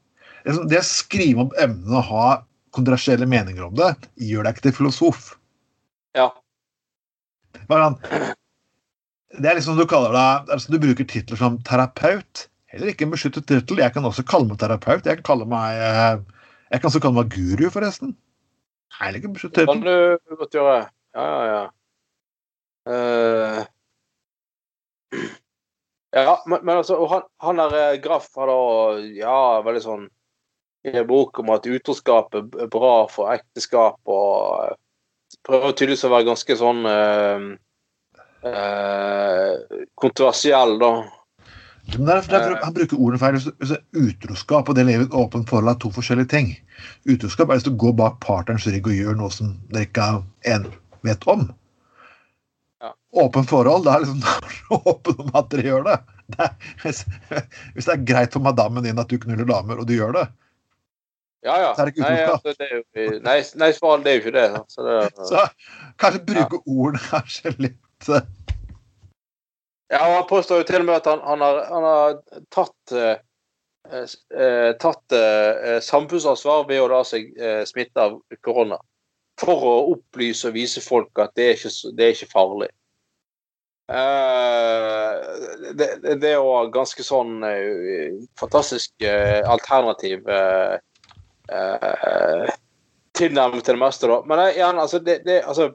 [0.45, 2.29] Det å skrive om emnene og ha
[2.75, 5.33] kontroversielle meninger om det, gjør deg ikke til filosof.
[6.19, 6.29] Ja.
[7.63, 12.49] Det er liksom du kaller deg det liksom Du bruker titler som terapeut.
[12.73, 13.83] Heller ikke en beskyttet tittel.
[13.83, 15.05] Jeg kan også kalle meg terapeut.
[15.05, 16.23] Jeg kan kalle meg eh,
[16.73, 18.15] Jeg kan også kalle meg guru, forresten.
[18.97, 20.17] Heller ikke en beskyttet Det kan tittel.
[20.25, 20.79] du godt gjøre.
[21.13, 21.63] Ja, ja, ja.
[22.83, 23.61] Uh,
[26.17, 28.57] ja, men, men altså, han, han der eh, Graff har da
[29.21, 30.09] ja, veldig sånn
[30.83, 34.73] i en bok om at utroskap er bra for ekteskap, og
[35.47, 37.45] prøver tydeligvis å være ganske sånn uh,
[38.49, 40.91] uh, kontroversiell, da.
[41.93, 43.79] Men det er, det er, for- han bruker ordene feil.
[43.99, 46.53] Utroskap og det lever et åpent forhold er to forskjellige ting.
[47.11, 50.07] Utroskap er hvis du går bak partnerens rygg og gjør noe som dere ikke
[50.55, 50.69] en
[51.03, 51.49] vet om.
[52.83, 52.93] Ja.
[53.25, 54.23] Åpen forhold, det er liksom
[54.95, 55.99] åpen om at dere gjør det.
[56.33, 57.03] det er, hvis,
[57.75, 60.29] hvis det er greit for madammen din at du knuller damer, og du gjør det,
[61.43, 61.71] Ja, ja.
[61.75, 62.35] Så er det ikke Nei, utroskap.
[62.47, 62.83] altså, det er jo,
[63.27, 64.45] nei, nei, er jo ikke det.
[64.55, 64.61] da.
[64.71, 64.99] Så det,
[65.33, 65.41] så
[65.99, 68.29] kanskje bruke ordene kanskje litt eh,
[69.93, 72.15] Ja, og han påstår jo til og med at han, han, har, han har
[72.55, 73.19] tatt eh,
[73.93, 78.79] eh, tatt eh, samfunnsansvar ved å la seg eh, smitte av korona.
[79.41, 82.71] For å opplyse og vise folk at det er ikke, det er ikke farlig.
[83.93, 85.13] Eh,
[85.77, 90.25] det, det, er jo ganske sånn eh, fantastisk alternativ
[93.13, 94.23] tilnærming til det meste, da.
[94.25, 95.69] Men igjen, altså, det, det, altså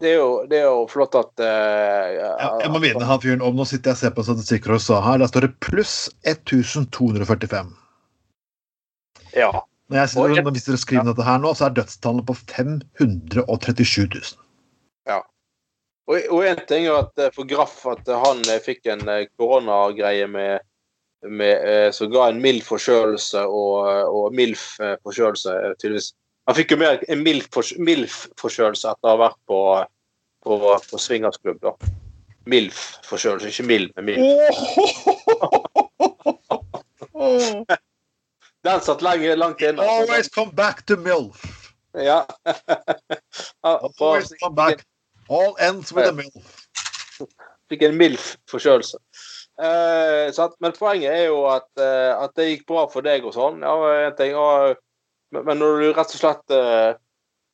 [0.00, 3.44] det er, jo, det er jo flott at uh, jeg, jeg må minne han fyren
[3.44, 5.94] om Nå sitter jeg og ser på statistikker og sa her, der står det pluss
[6.28, 7.72] 1245.
[9.36, 9.50] Ja.
[9.88, 14.08] Når jeg, Og jeg- hvis dere skriver dette her nå, så er dødstallet på 537
[14.12, 14.36] 000.
[16.08, 19.02] Og, og en ting er at eh, for Graff at eh, han eh, fikk en
[19.12, 20.62] eh, koronagreie med,
[21.28, 26.14] med eh, som ga en mild forkjølelse og, eh, og MILF-forkjølelse, eh, tydeligvis.
[26.48, 29.58] Han fikk jo mer en MILF-forkjølelse etter å ha vært på,
[30.46, 30.56] på,
[30.88, 31.72] på swingersklubb, da.
[32.48, 34.24] MILF-forkjølelse, ikke MILF, men MILF.
[38.64, 39.84] Den satt lenge, langt inne.
[39.84, 41.44] Always come back to MILF.
[42.00, 42.24] Ja.
[43.62, 44.86] Always come back.
[45.28, 46.56] All ends with a MILF.
[47.68, 48.96] fikk en MILF-forkjølelse.
[49.60, 53.60] Eh, men poenget er jo at, eh, at det gikk bra for deg og sånn.
[53.60, 53.74] Ja,
[54.06, 54.80] en ting, og,
[55.34, 56.96] men, når du rett og slett eh,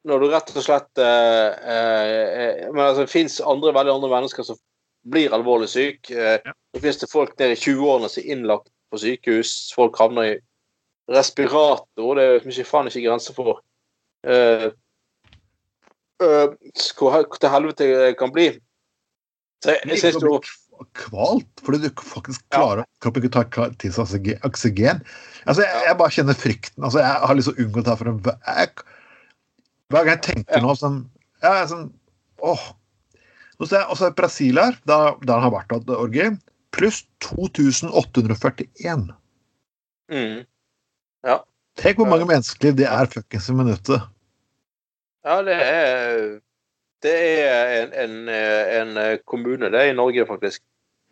[0.09, 4.47] Når du rett og slett eh, eh, Men altså, det fins andre, veldig andre mennesker
[4.47, 4.61] som
[5.05, 6.15] blir alvorlig syke.
[6.17, 6.53] Ja.
[6.73, 9.51] Det fins det folk nede i 20-årene som er innlagt på sykehus.
[9.77, 10.37] Folk havner i
[11.13, 12.17] respirator.
[12.17, 13.59] Det er ikke faen ikke grenser for
[14.25, 14.65] uh,
[16.25, 16.55] uh,
[16.97, 18.47] hvor til helvete det kan bli.
[19.61, 20.41] Så jeg, jeg synes jo
[20.99, 25.03] Kvalt, fordi du faktisk klarer kroppen ikke tar til seg oksygen-.
[25.45, 26.85] Altså, jeg, jeg bare kjenner frykten.
[26.85, 28.87] Altså, jeg har lyst til å unngå det her for en jeg,
[29.93, 30.63] hver gang jeg tenker Ja.
[30.65, 31.03] noe sånn
[31.45, 31.89] ja, jeg er sånn,
[32.41, 32.63] åh.
[33.61, 36.31] Nå ser jeg også Brasil her, der, der han har vært hatt orgi,
[36.75, 39.11] pluss 2841.
[40.11, 40.41] mm.
[41.25, 41.37] Ja.
[41.81, 44.03] Tenk hvor mange menneskeliv det er fuckings i minuttet.
[45.25, 46.41] Ja, det er
[47.05, 47.13] Det
[47.45, 50.63] er en, en, en kommune, det er i Norge, faktisk.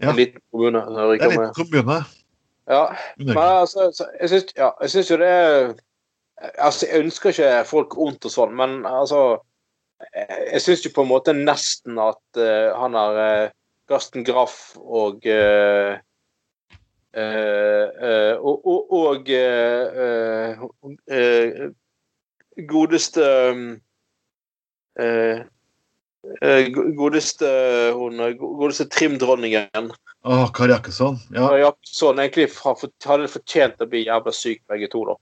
[0.02, 0.82] En liten kommune.
[0.88, 2.02] Det er litt en liten kommune.
[2.70, 2.82] Ja,
[3.18, 3.88] men altså,
[4.20, 4.70] jeg syns ja,
[5.10, 5.80] jo det
[6.58, 9.42] Altså, jeg ønsker ikke folk vondt og sånn, men altså
[10.14, 13.50] Jeg, syns jo på en måte nesten at uh, han har uh,
[13.90, 15.98] Gasten Graff og uh,
[17.14, 20.62] eh, eh, og, og, eh, eh,
[21.18, 21.70] eh,
[22.68, 23.62] godeste eh,
[25.04, 25.42] eh,
[26.96, 27.48] godeste
[27.96, 29.90] hun godeste trimdronningen
[30.22, 31.18] Å, Kari Jakkesson.
[31.34, 31.48] Ja.
[31.48, 35.02] Kari Jakkesson egentlig hadde fortjent å bli jævla syk, begge to.
[35.10, 35.16] da.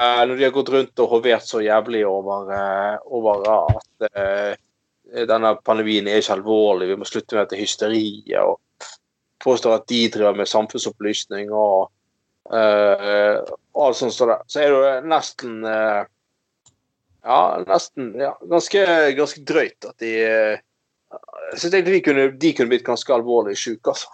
[0.00, 4.54] Eh, når de har gått rundt og hovert så jævlig over, eh, over at eh,
[5.28, 8.38] denne pandemien er ikke alvorlig, vi må slutte med dette hysteriet.
[8.40, 8.58] og
[9.42, 11.90] Påstår at de driver med samfunnsopplysning og
[12.54, 13.36] eh,
[13.74, 14.16] alt sånt.
[14.16, 16.04] Så, så er det jo nesten eh,
[17.22, 18.82] Ja, nesten ja, ganske,
[19.14, 20.62] ganske drøyt at de eh,
[21.52, 24.08] Jeg syns egentlig de kunne, de kunne blitt ganske alvorlig syke, altså.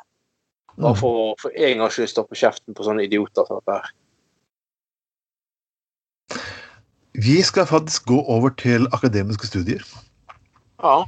[0.79, 3.95] Bare for, for en gangs skyld stoppe kjeften på sånne idioter som dette her.
[7.19, 9.83] Vi skal faktisk gå over til akademiske studier.
[10.83, 11.01] Ja.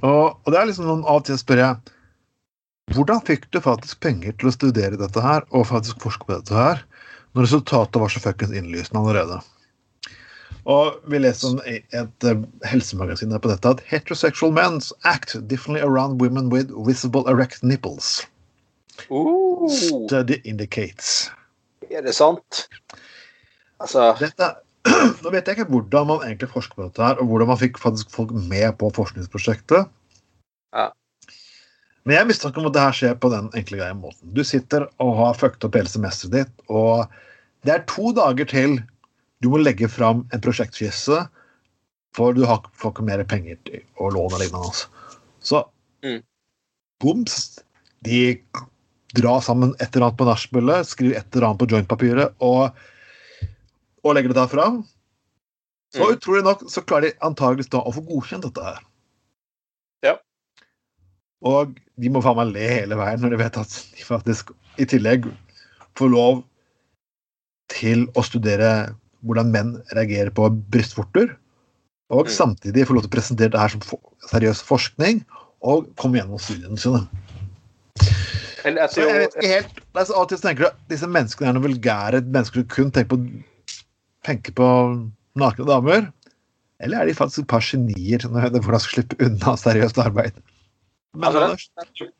[0.00, 1.96] Og, og det er liksom noen av og til spør jeg
[2.94, 6.56] hvordan fikk du faktisk penger til å studere dette her, og faktisk forske på dette
[6.56, 6.80] her,
[7.36, 9.36] når resultatet var så fuckings innlysende allerede?
[10.68, 16.20] Og vi leser i et eh, helsemagasin på dette at heterosexual men act differently around
[16.20, 18.26] women with visible erect nipples.
[19.08, 21.30] Uh, Study indicates.
[21.90, 22.66] er det sant?
[23.80, 24.52] Altså Dette,
[25.22, 27.80] nå vet jeg ikke hvordan man egentlig forsker på dette her, og hvordan man fikk
[27.80, 29.88] faktisk folk med på forskningsprosjektet.
[30.76, 30.90] Ja.
[32.04, 34.30] Men jeg mistenker om at det her skjer på den enkle greie måten.
[34.36, 37.10] Du sitter og har fucket opp hele semesteret ditt, og
[37.66, 38.78] det er to dager til
[39.40, 41.22] du må legge fram en prosjektskisse,
[42.16, 44.66] for du har, får ikke mer penger til å låne og lignende.
[44.66, 44.88] altså.
[45.40, 45.64] Så
[46.02, 46.22] Mm.
[47.00, 47.60] boms,
[48.02, 48.40] de
[49.14, 52.70] drar sammen et eller annet på nachspielet, skriver et eller annet på jointpapiret og,
[54.04, 54.84] og legger det der fram.
[55.92, 56.16] Så Mm.
[56.16, 58.80] utrolig nok så klarer de antageligvis da å få godkjent dette her.
[60.02, 60.16] Ja.
[61.42, 64.84] Og de må faen meg le hele veien når de vet at de faktisk i
[64.84, 65.26] tillegg
[65.96, 66.44] får lov
[67.68, 68.94] til å studere
[69.26, 71.36] hvordan menn reagerer på brystvorter.
[72.10, 72.32] Og Mm.
[72.34, 75.24] samtidig få lov til å presentere det her som for, seriøs forskning,
[75.62, 77.06] og komme gjennom studiene sine.
[78.64, 81.48] men jeg vet ikke helt, det er så alltid så tenker du at Disse menneskene
[81.48, 83.42] er noen vulgære mennesker som kun tenker på,
[84.24, 84.68] tenker på
[85.36, 86.12] nakne damer.
[86.80, 90.32] Eller er de faktisk et par genier som hvordan skal slippe unna seriøst arbeid?
[91.14, 91.56] Men Altså,
[91.98, 92.12] det,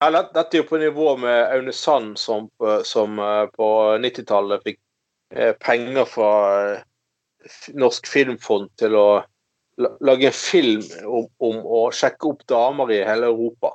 [0.00, 3.98] Ja, det- Dette er jo på nivå med Aune Sand, som, på- som eh, på
[4.00, 4.91] 90-tallet fikk eh,
[5.60, 6.32] penger fra
[6.72, 6.82] eh,
[7.74, 9.06] Norsk Filmfond til å
[10.04, 13.72] lage en film om, om å sjekke opp damer i hele Europa.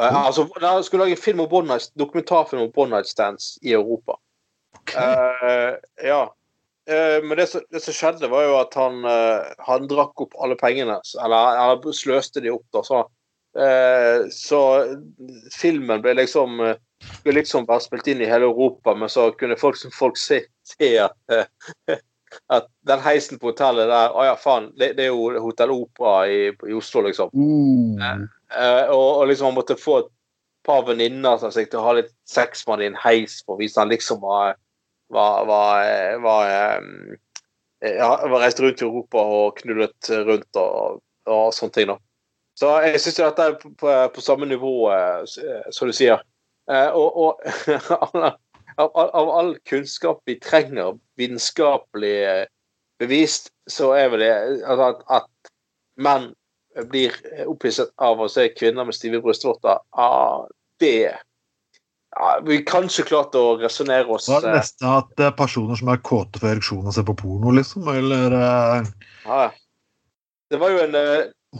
[0.00, 0.26] Eh, Mm.
[0.26, 4.16] altså, De skulle lage en film om night, dokumentarfilm om Bond Night Stands i Europa.
[4.80, 5.14] Okay.
[5.14, 6.22] Uh, ja.
[6.90, 10.96] Uh, men det som, skjedde, var jo at han, eh, han drakk opp alle pengene.
[11.22, 12.82] Eller han sløste de opp, da.
[12.82, 13.02] Så,
[13.60, 14.62] eh, så
[15.54, 19.58] filmen ble liksom eh, skulle liksom være spilt inn i hele Europa, men så kunne
[19.60, 21.98] folk, folk se, se at, eh,
[22.56, 26.22] at den heisen på hotellet der Å ja, faen, det, det er jo Hotell Opera
[26.30, 27.32] i, i Oslo, liksom.
[27.34, 30.10] Uh, Eh, og, og liksom han måtte få et
[30.66, 33.56] par venninner som seg til å ha litt sex med han i en heis for
[33.56, 34.58] å vise han liksom var,
[35.12, 35.86] var, var,
[36.22, 41.94] var, eh, ja, var reist rundt i Europa og knullet rundt og, og sånne ting.
[41.94, 41.98] da.
[42.58, 46.20] Så jeg syns dette er på, på, på samme nivå, eh, eh, som du sier.
[46.70, 47.40] Eh, og og
[48.78, 52.44] av, av, av all kunnskap vi trenger, vitenskapelig eh,
[53.02, 55.52] bevist, så er vel det altså, at, at
[56.02, 56.30] menn
[56.88, 57.16] blir
[57.50, 59.82] opphisset av å se kvinner med stive brystvorter.
[59.90, 60.46] Ah,
[60.80, 61.12] det
[62.12, 64.94] ja, Vi kanskje klart å resonnere oss Hva er det eh, neste?
[65.02, 67.88] At det er personer som er kåte for ereksjon og ser på porno, liksom?
[67.92, 69.44] Eller ja.
[70.52, 70.96] Det var jo en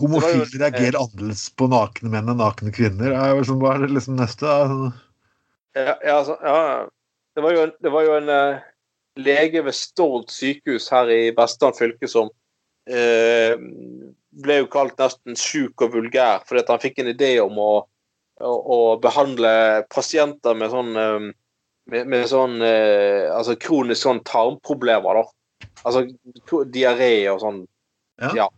[0.01, 3.13] homofile jo- reagerer annerledes på nakne menn enn nakne kvinner?
[3.13, 4.47] Er liksom, hva er det liksom neste?
[4.47, 4.93] Er-
[5.75, 6.89] Ja, ja, altså, ja.
[7.35, 8.59] Det var jo en, det var jo en eh,
[9.17, 12.29] lege ved Stord sykehus her i Vestland fylke som
[12.89, 13.55] eh,
[14.43, 17.71] ble jo kalt nesten sjuk og vulgær fordi at han fikk en idé om å,
[18.45, 21.31] å, å behandle pasienter med sånn eh,
[21.89, 25.69] med, med sånn eh, altså kronisk sånn tarmproblemer, da.
[25.89, 26.05] Altså
[26.71, 27.63] diaré og sånn
[28.21, 28.35] Ja.
[28.43, 28.49] Ja.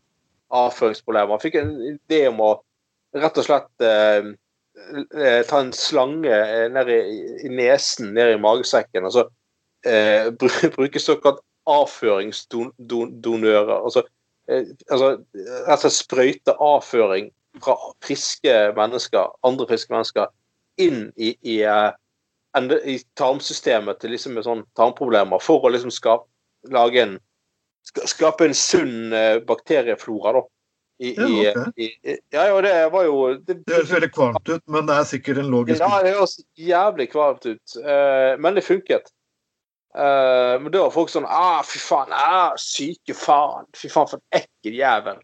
[0.55, 1.35] Avføringsproblemer.
[1.35, 2.53] Han fikk en idé om å
[3.15, 4.23] rett og slett eh,
[5.21, 7.01] eh, ta en slange eh, ned i,
[7.47, 9.23] i nesen, ned i magesekken, og så
[9.87, 10.25] eh,
[10.77, 11.41] bruke såkalt
[11.71, 13.79] avføringsdonører.
[13.79, 14.01] Altså,
[14.51, 17.25] eh, altså rett og slett sprøyte avføring
[17.63, 20.27] fra friske mennesker, andre friske mennesker,
[20.83, 21.93] inn i, i, eh,
[22.91, 26.27] i tarmsystemet til liksom med sånn tarmproblemer, for å liksom skape,
[26.73, 27.19] lage en,
[27.85, 30.33] skape en sunn eh, bakterieflora.
[30.39, 30.45] da.
[31.03, 31.73] I, Ja, okay.
[31.77, 34.95] i, i, ja, ja, det var jo det, Det høres veldig kvalmt ut, men det
[34.95, 39.11] er sikkert en logisk ja, det høres jævlig kvalmt ut, uh, men det funket.
[39.95, 43.67] Uh, men da var folk sånn ah, Fy faen, ah, syke faen.
[43.79, 45.19] Fy faen, for en ekkel jævel.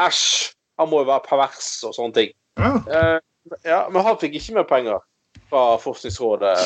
[0.00, 0.52] Æsj.
[0.76, 2.32] Han må jo være pervers og sånne ting.
[2.60, 2.72] Ja.
[2.84, 5.00] Uh, ja, men han fikk ikke mer penger
[5.48, 6.56] fra Forskningsrådet.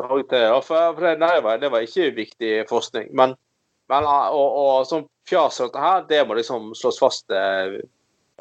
[0.00, 0.22] For
[1.02, 3.10] det, nei, det var ikke viktig forskning.
[3.14, 3.34] Men,
[3.90, 7.80] men ah, og, og sånn fjas og dette her, det må liksom slås fast eh,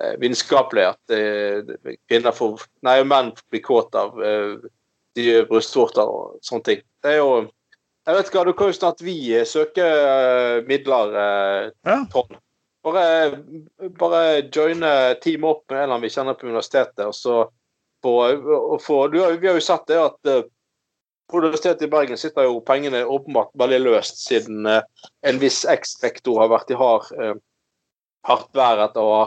[0.01, 4.59] eh, vitenskapelig at eh, kvinner får Nei, menn blir kåt av eh,
[5.17, 6.83] de brystvorter og sånne ting.
[7.03, 7.31] Det er jo
[8.07, 12.03] Jeg vet ikke, du kan jo snart vi eh, søke eh, midler, eh, Ja.
[12.87, 13.07] Bare,
[13.99, 14.19] bare
[14.55, 17.41] joine teamet opp med en eller annen vi kjenner på universitetet, og så
[18.01, 18.13] få,
[18.55, 20.29] og få du, Vi har jo sett det at
[21.33, 24.81] Universitetet i Bergen sitter jo pengene åpenbart veldig løst, siden eh,
[25.29, 27.35] en viss eks-rektor har vært i hard, eh,
[28.25, 29.25] hardt vær etter å ha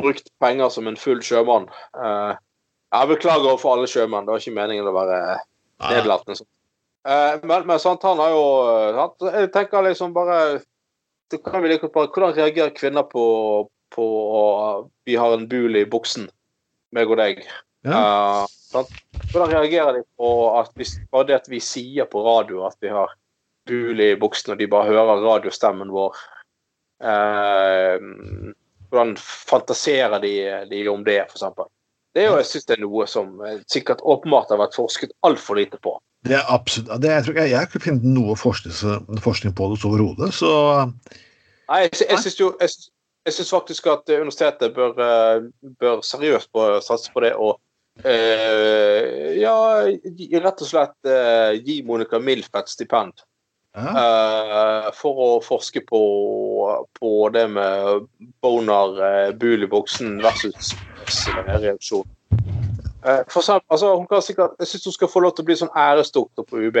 [0.00, 1.68] brukt penger som en full sjømann.
[1.96, 2.32] Eh,
[2.90, 5.20] jeg beklager overfor alle sjømenn, det var ikke meningen å være
[5.90, 6.40] nedlatende.
[6.40, 6.50] sånn.
[7.08, 8.44] Eh, men, men sant, han har jo
[9.30, 10.60] Jeg tenker liksom bare
[11.32, 13.24] like bare, Hvordan reagerer kvinner på,
[13.94, 14.06] på
[15.08, 16.28] Vi har en bul i buksen,
[16.92, 17.46] meg og deg.
[17.86, 18.92] Eh, sant?
[19.32, 22.92] Hvordan reagerer de på at hvis, bare det at vi sier på radio at vi
[22.92, 23.12] har
[23.68, 26.18] bul i buksen, og de bare hører radiostemmen vår?
[27.00, 27.96] uh,
[28.90, 30.34] hvordan fantaserer de,
[30.70, 31.44] de om det, f.eks.?
[32.14, 35.12] Det er jo, jeg synes det er noe som eh, sikkert åpenbart har vært forsket
[35.22, 35.92] altfor lite på.
[36.26, 38.74] Det er absolutt det, Jeg tror ikke jeg, kunne finne noe forskning,
[39.22, 40.50] forskning på det overhodet, så
[41.70, 42.74] Nei, jeg, jeg syns jo jeg,
[43.30, 44.98] jeg synes faktisk at universitetet bør,
[45.78, 47.60] bør seriøst på, satse på det og
[48.04, 49.56] eh, ja,
[50.44, 53.24] rett og slett eh, gi Monica Milf et stipend
[53.76, 56.04] eh, for å forske på,
[57.00, 58.06] på det med
[58.44, 60.74] boner, uh, bul i buksen versus
[61.46, 62.08] reaksjon.
[63.04, 65.48] Eh, for eksempel, altså, hun kan sikkert, jeg syns hun skal få lov til å
[65.48, 66.80] bli sånn æresdoktor på UB.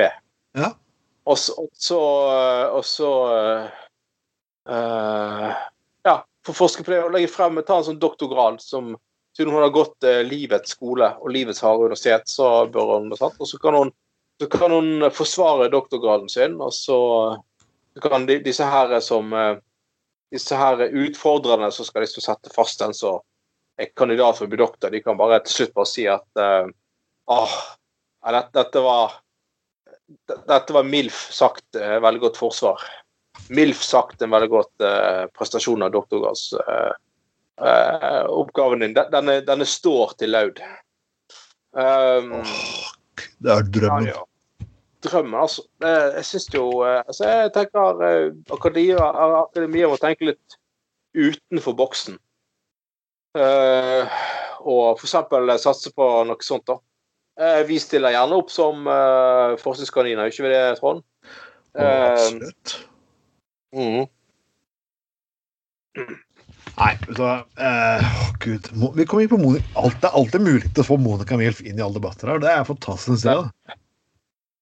[0.58, 0.72] Ja.
[1.28, 2.00] Og så, og så,
[2.76, 3.78] og så eh,
[4.74, 5.50] eh,
[6.08, 6.14] Ja,
[6.46, 8.94] få forske på det og legge frem ta en sånn doktorgrad som
[9.40, 13.38] Siden hun har gått eh, livets skole og livets harde universitet, så bør hun sant?
[13.40, 13.92] Og så kan hun,
[14.36, 16.98] så kan hun forsvare doktorgraden sin, og så,
[17.96, 19.54] så kan de, disse her som eh,
[20.30, 23.24] disse her utfordrerne som skal liksom sette fast den som
[23.80, 26.68] er kandidat for å bli doktor, de kan bare til slutt bare si at eh,
[27.32, 27.58] ah,
[28.28, 29.16] dette, dette var
[30.46, 32.82] dette var MILF sagt eh, veldig godt forsvar.
[33.48, 36.90] MILF sagt en veldig godt eh, prestasjon av doktorgrads eh,
[37.60, 38.94] eh, oppgaven din.
[38.96, 40.60] Den, denne, denne står til laud.
[41.72, 42.40] Um,
[43.40, 44.08] Det er drømmen.
[44.10, 44.24] ja, ja.
[45.04, 45.62] Drømmen, altså.
[45.82, 49.06] Eh, Jeg syns jo eh, altså Jeg tenker eh, akademia,
[49.46, 50.58] akademia må tenke litt
[51.16, 52.18] utenfor boksen.
[53.38, 54.06] Uh,
[54.66, 56.76] og eksempel satse på noe sånt, da.
[57.40, 61.04] Uh, Vi stiller gjerne opp som uh, forskningskaniner, gjør ikke vi det, Trond?
[61.78, 62.74] Uh, Absolutt.
[63.72, 64.08] mhm.
[66.78, 67.34] Nei, så, hva.
[67.60, 68.68] Eh, Gud.
[68.96, 69.66] Vi kommer inn på Monica.
[69.80, 72.42] Alt, det er alltid mulig å få Monica Milf inn i alle debatter her.
[72.42, 73.26] Det er fantastisk.
[73.26, 73.76] Det.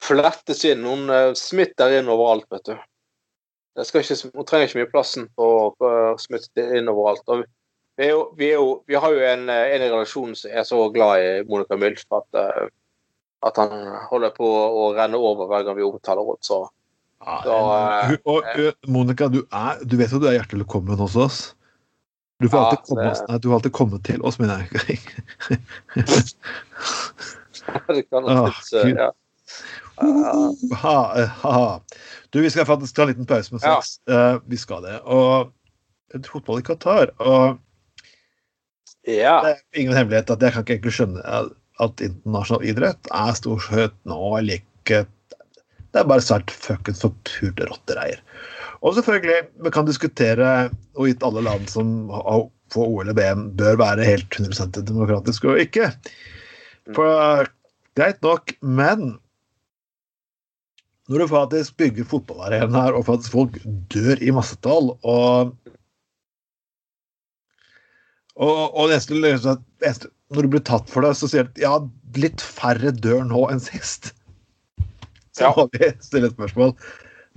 [0.05, 0.87] Flettes inn.
[0.87, 2.75] Hun uh, smitter inn overalt, vet du.
[3.79, 7.23] Det skal ikke, hun trenger ikke mye plassen på å smitte inn overalt.
[7.31, 10.35] Og vi, er jo, vi, er jo, vi har jo en, eh, en i relasjonen
[10.39, 12.41] som er så glad i Monica Milf at,
[13.47, 13.77] at han
[14.11, 16.43] holder på å renne over hver gang vi omtaler henne.
[16.43, 16.65] Så
[17.19, 21.39] Ja, Så, og Monica, du, er, du vet at du er hjertelig velkommen hos oss.
[22.41, 25.01] Du får Ja, alltid komme, det- du får alltid komme til oss, mener jeg.
[27.89, 28.53] det kan eh,
[28.95, 29.13] ja.
[30.01, 31.81] Ja, ha, eh, ha.
[32.31, 33.81] Du, vi skal faktisk ta en liten pause med Ja.
[33.83, 33.99] sex.
[34.09, 35.01] Eh, vi skal det.
[35.01, 35.53] Og
[36.25, 37.11] fotball i Qatar.
[37.19, 37.59] Og
[39.03, 39.41] ja.
[39.43, 43.35] det er ingen hemmelighet at jeg kan ikke egentlig skjønne at- at internasjonal idrett er
[43.39, 45.07] stort sett nå like
[45.93, 48.21] Det er bare svært fuckings forpurte rottereier.
[48.85, 50.51] Og selvfølgelig, vi kan diskutere
[50.95, 52.11] hvorvidt alle land som
[52.73, 55.89] får OL og VM, bør være helt 100% demokratiske og ikke.
[56.97, 57.49] For
[57.99, 59.17] greit nok, men
[61.09, 63.57] når du faktisk bygger fotballarenaer og faktisk folk
[63.93, 65.55] dør i massetall og
[68.39, 71.73] og, og det eneste, når du blir tatt for det, så sier du at ja,
[72.21, 74.13] litt færre dør nå enn sist.
[75.35, 75.51] Så Ja.
[75.57, 76.77] må vi stille et spørsmål.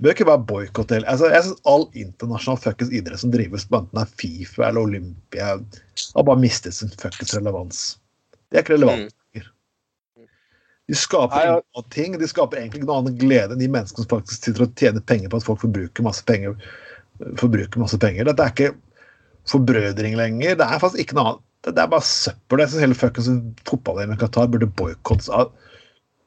[0.02, 4.00] Bør ikke bare boikotte hele altså, Jeg syns all internasjonal fuckings idrett som drives enten
[4.02, 5.56] er Fifa eller Olympia,
[6.16, 7.82] har bare mistet sin fuckings relevans.
[8.50, 9.14] De er ikke relevante.
[9.34, 9.50] lenger.
[10.90, 11.58] De skaper Nei, ja.
[11.76, 12.16] noen ting.
[12.18, 15.04] De skaper egentlig ikke noe annet glede enn de menneskene som faktisk sitter og tjener
[15.06, 16.58] penger på at folk forbruker masse penger.
[17.40, 18.26] Forbruker masse penger.
[18.28, 18.72] Dette er ikke
[19.52, 20.58] forbrødring lenger.
[20.58, 21.48] Det er faktisk ikke noe annet.
[21.62, 22.64] Det er bare søppel.
[22.64, 23.30] Jeg syns hele fuckings
[23.70, 25.52] fotball-EM i Qatar burde boikottes av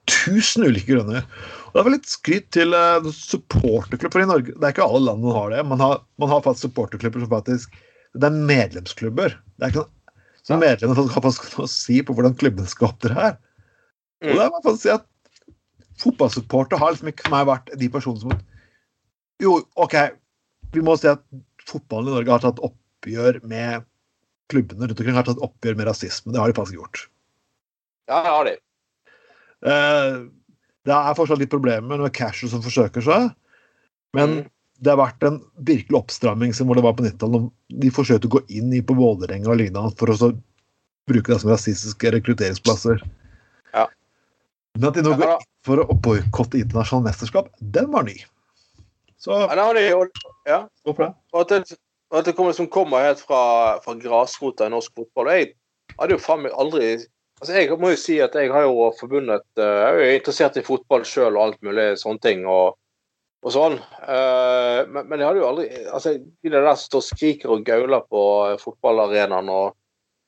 [0.10, 1.26] tusen ulike grunner.
[1.68, 4.56] Og det er vel litt skryt til uh, supporterklubber i Norge.
[4.56, 5.66] Det er ikke alle land som har det.
[5.72, 7.76] Man har, man har faktisk supporterklubber som faktisk
[8.16, 9.36] Det er medlemsklubber.
[9.56, 12.92] Det er ikke noe, så medlemmene har faktisk noe å si på hvordan klubben skal
[12.92, 13.34] opptre her.
[14.26, 15.08] Og det er for å si at
[16.02, 18.46] fotballsupporter har liksom ikke for meg vært de personene som
[19.44, 19.96] Jo, OK,
[20.76, 21.24] vi må si at
[21.68, 23.84] fotballen i Norge har tatt oppgjør med
[24.52, 26.32] klubbene rundt omkring har tatt oppgjør med rasisme.
[26.32, 27.06] Det har de faktisk gjort.
[28.08, 28.56] Ja, det har de.
[29.66, 30.18] Eh,
[30.86, 33.32] det er fortsatt litt problemer med casher som forsøker seg,
[34.14, 34.50] men Mm.
[34.82, 37.50] det har vært en virkelig oppstramming som hvor det var på 90-tallet.
[37.70, 40.30] De forsøkte å gå inn i på Vålerenga og lignende for å så
[41.10, 43.02] bruke det som rasistiske rekrutteringsplasser.
[43.74, 43.88] Ja.
[44.76, 48.18] Men at de nå går inn for å boikotte internasjonale mesterskap, den var ny.
[49.18, 49.34] Så
[50.46, 51.00] Ja, og,
[51.42, 51.78] at det,
[52.14, 55.32] at det kommer, som kommer helt fra, fra grasrota i norsk fotball.
[55.34, 55.56] Jeg
[55.98, 56.92] hadde jo faen meg aldri
[57.42, 60.58] altså Jeg må jo si at jeg har jo forbundet eh, Jeg er jo interessert
[60.58, 62.46] i fotball sjøl og alt mulig sånne ting.
[62.48, 62.78] og,
[63.46, 63.76] og sånn.
[64.02, 67.66] Eh, men, men jeg hadde jo aldri altså De der som står og skriker og
[67.68, 69.76] gauler på eh, fotballarenaen og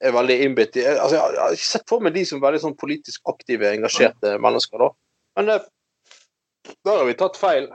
[0.04, 2.62] er veldig innbitt i altså, Jeg har- ikke sett for meg de som er veldig
[2.68, 4.78] sånn politisk aktive, engasjerte mennesker.
[4.84, 4.92] da.
[5.40, 5.50] Men
[6.86, 7.66] der har vi tatt feil.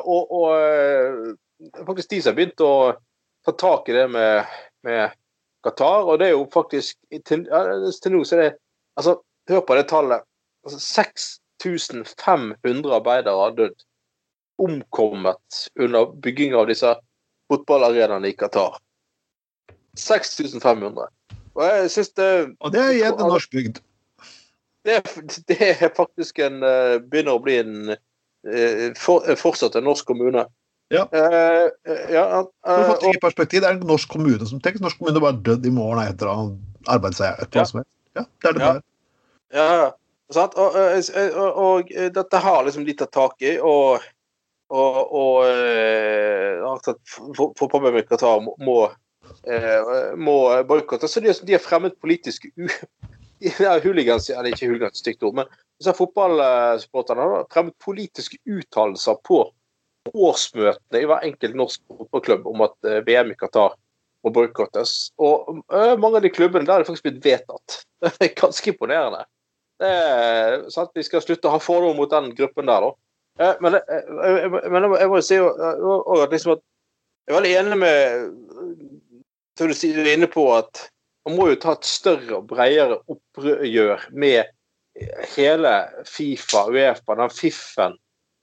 [0.00, 2.72] Og og faktisk de som har begynt å
[3.44, 4.46] ta tak i det med,
[4.86, 5.12] med
[5.66, 6.06] Qatar.
[6.08, 6.96] Og det er jo faktisk
[7.26, 7.46] Til,
[8.02, 8.52] til nå så er det
[8.98, 10.20] Altså, hør på det tallet.
[10.66, 10.78] Altså,
[11.62, 13.78] 6500 arbeidere har dødd.
[14.60, 16.94] Omkommet under bygging av disse
[17.48, 18.76] fotballarenaene i Qatar.
[19.96, 21.08] 6500.
[21.54, 23.80] Og jeg synes det Og det er igjen en norsk bygd.
[24.84, 25.00] det,
[25.48, 30.46] det er faktisk en eh, Begynner å bli en eh, for, fortsatt en norsk kommune.
[30.90, 31.06] Ja.
[31.14, 31.70] Uh,
[32.10, 34.98] ja uh, For å få eh, perspektiv, Det er en norsk kommune som tenker norsk
[34.98, 36.46] kommune bare dødd i morgen etter å ha
[36.96, 37.46] arbeidseier.
[37.54, 37.66] Ja.
[38.18, 38.72] Ja, det er det Ja.
[38.72, 39.76] det er.
[39.76, 39.90] Ja.
[40.30, 40.54] Sant?
[40.62, 44.02] Og, og, og, dette har liksom de tatt tak i, og,
[44.70, 46.84] og, og
[47.34, 48.76] Fotballforbundet Qatar må, må,
[50.22, 50.36] må
[50.70, 51.10] boikotte.
[51.10, 52.70] Så de, de har fremmet politiske u...
[53.86, 59.42] hooligans, eller ikke hooligans, stygt ord, men disse fotballsupporterne har fremmet politiske uttalelser på
[60.08, 63.74] årsmøtene i hver enkelt norsk fotballklubb om at eh, VM i Qatar
[64.24, 65.10] må boikottes.
[65.20, 67.82] Og eh, mange av de klubbene der det faktisk blitt vedtatt.
[68.04, 69.24] Det er ganske imponerende.
[69.80, 70.58] Det er?
[70.96, 72.90] Vi skal slutte å ha fordommer mot den gruppen der, da.
[73.40, 76.64] Eh, Men, eh, men jeg må- jo si eh, at liksom at
[77.28, 78.30] jeg er veldig enig med
[79.58, 80.86] som du sier, er inne på at
[81.28, 84.48] man må jo ta et større og bredere opprør med
[85.36, 85.72] hele
[86.08, 87.98] Fifa, Uefa, den fiffen.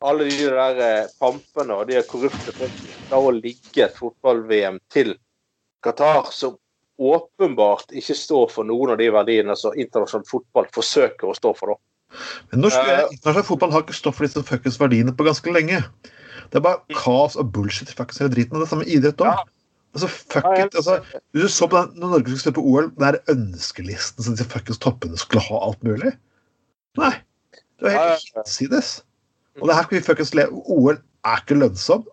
[0.05, 5.15] Alle de der eh, pampene og de korrupte folkene klarer å ligge et fotball-VM til
[5.85, 6.57] Qatar, som
[6.97, 11.73] åpenbart ikke står for noen av de verdiene som internasjonal fotball forsøker å stå for.
[11.73, 12.13] da.
[12.51, 13.03] Men norsk Eh.
[13.17, 15.83] internasjonal fotball har ikke stått for disse fuckings verdiene på ganske lenge.
[16.51, 17.89] Det er bare kaos og bullshit.
[17.89, 19.33] fuckings hele driten, og Det samme med idrett òg.
[19.33, 19.43] Ja.
[19.95, 20.75] Altså, fuck it.
[20.75, 21.01] Altså,
[21.33, 24.45] du så på den, når Norge skulle spille på OL, den der ønskelisten som disse
[24.49, 26.13] fuckings toppene skulle ha alt mulig
[26.97, 27.13] Nei.
[27.79, 29.03] Det var helt hinsides.
[29.61, 32.05] Og det her skal vi fuckings le OL er ikke lønnsom.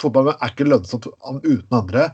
[0.00, 2.10] Fotballen er ikke lønnsomt uten andre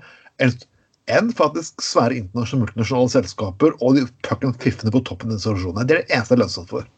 [1.06, 5.86] enn faktisk svære internasjonale multinasjonale selskaper og de fucking fiffene på toppen av institusjonene.
[5.86, 6.88] Det er det eneste det er lønnsomt for.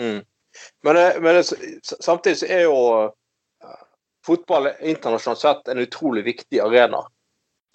[0.00, 0.18] Mm.
[0.86, 3.84] Men, men samtidig så er jo eh,
[4.26, 7.04] fotball internasjonalt sett en utrolig viktig arena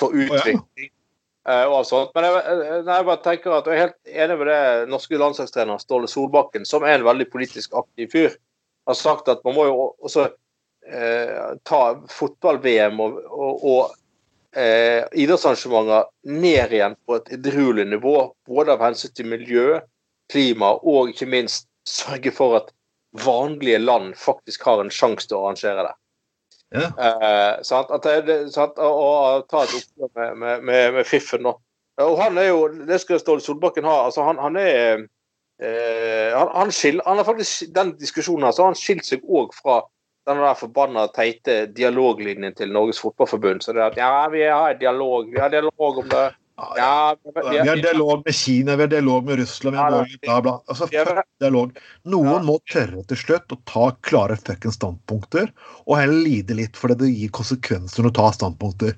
[0.01, 0.59] for utvikling.
[1.47, 2.11] eh, og alt sånt.
[2.17, 2.59] Men jeg,
[2.89, 6.83] jeg bare tenker at jeg er helt enig med det norske landslagstrener Ståle Solbakken, som
[6.83, 8.35] er en veldig politisk aktiv fyr,
[8.85, 10.27] har sagt at man må jo også
[10.87, 11.81] eh, ta
[12.11, 18.17] fotball-VM og, og, og eh, idrettsarrangementer ned igjen på et edruelig nivå,
[18.47, 19.79] både av hensyn til miljø,
[20.31, 22.71] klima og ikke minst sørge for at
[23.23, 25.95] vanlige land faktisk har en sjanse til å arrangere det.
[26.73, 26.87] Ja.
[26.89, 27.91] Eh, sant?
[27.93, 28.79] At det, det, sant?
[28.81, 31.53] Og, og ta et oppgjør med, med, med, med fiffen, nå.
[32.01, 34.07] Og han er jo Det skal Ståle Solbakken ha.
[34.07, 35.03] altså Han, han er
[35.61, 39.25] eh, han, han, skil, han har faktisk Den diskusjonen her, så har han skilt seg
[39.27, 39.81] òg fra
[40.27, 43.65] den der forbanna teite dialoglinjen til Norges Fotballforbund.
[43.65, 46.29] Så det er at ja, vi har dialog, vi har dialog om det.
[46.77, 50.41] Ja, Vi har dialog med Kina, vi har dialog med Russland, vi har dialog, bla,
[50.45, 50.53] bla.
[50.69, 51.79] Altså, fuck dialog.
[52.05, 55.49] Noen må tørre til slutt å ta klare fuckings standpunkter,
[55.87, 58.93] og heller lide litt fordi det gir konsekvenser når du tar standpunkter.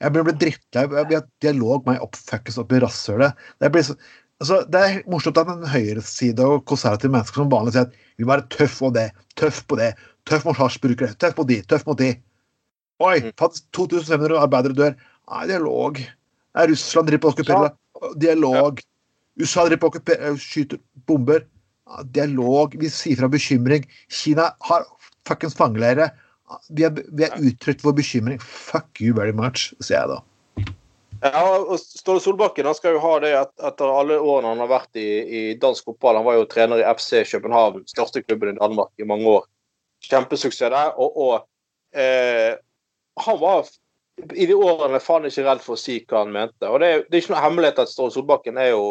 [0.00, 3.34] Jeg blir drittlei av at dialog meg opp fuckings opp i rasshølet.
[3.60, 3.98] Det, blir så-
[4.42, 8.24] altså, det er morsomt at en høyreside og konservative mennesker som vanlig sier at vi
[8.26, 9.08] må være tøff på det,
[9.40, 9.92] tøff på det,
[10.28, 12.12] tøff mot hasjbrukere, tøff mot de, tøff mot de.
[13.02, 13.32] Oi, Mm.
[13.36, 14.94] faktisk 2500 arbeidere dør.
[15.30, 15.98] Nei, dialog.
[16.54, 17.70] Nei, Russland driver på å okkupere.
[18.22, 18.80] Dialog.
[19.40, 20.78] USA driver på å okkupere, skyter
[21.08, 21.42] bomber.
[21.90, 22.76] Ja, Dialog.
[22.78, 23.84] Vi sier fra bekymring.
[24.08, 24.86] Kina har
[25.26, 26.12] fuckings fangeleire.
[26.70, 28.38] Vi har, vi uttrykt vår bekymring.
[28.40, 30.20] Fuck you very much, sier jeg da.
[31.22, 34.98] Ja, og Ståle Solbakken han skal jo ha det etter alle årene han har vært
[35.00, 36.18] i, i dansk fotball.
[36.20, 39.48] Han var jo trener i FC København, største klubben i Danmark, i mange år.
[40.04, 40.92] Kjempesuksess der.
[41.00, 42.52] Og, og eh,
[43.24, 43.70] han var
[44.34, 46.68] i de årene faen ikke redd for å si hva han mente.
[46.68, 48.84] Og det er, det er ikke noe hemmelighet at Ståle Solbakken er jo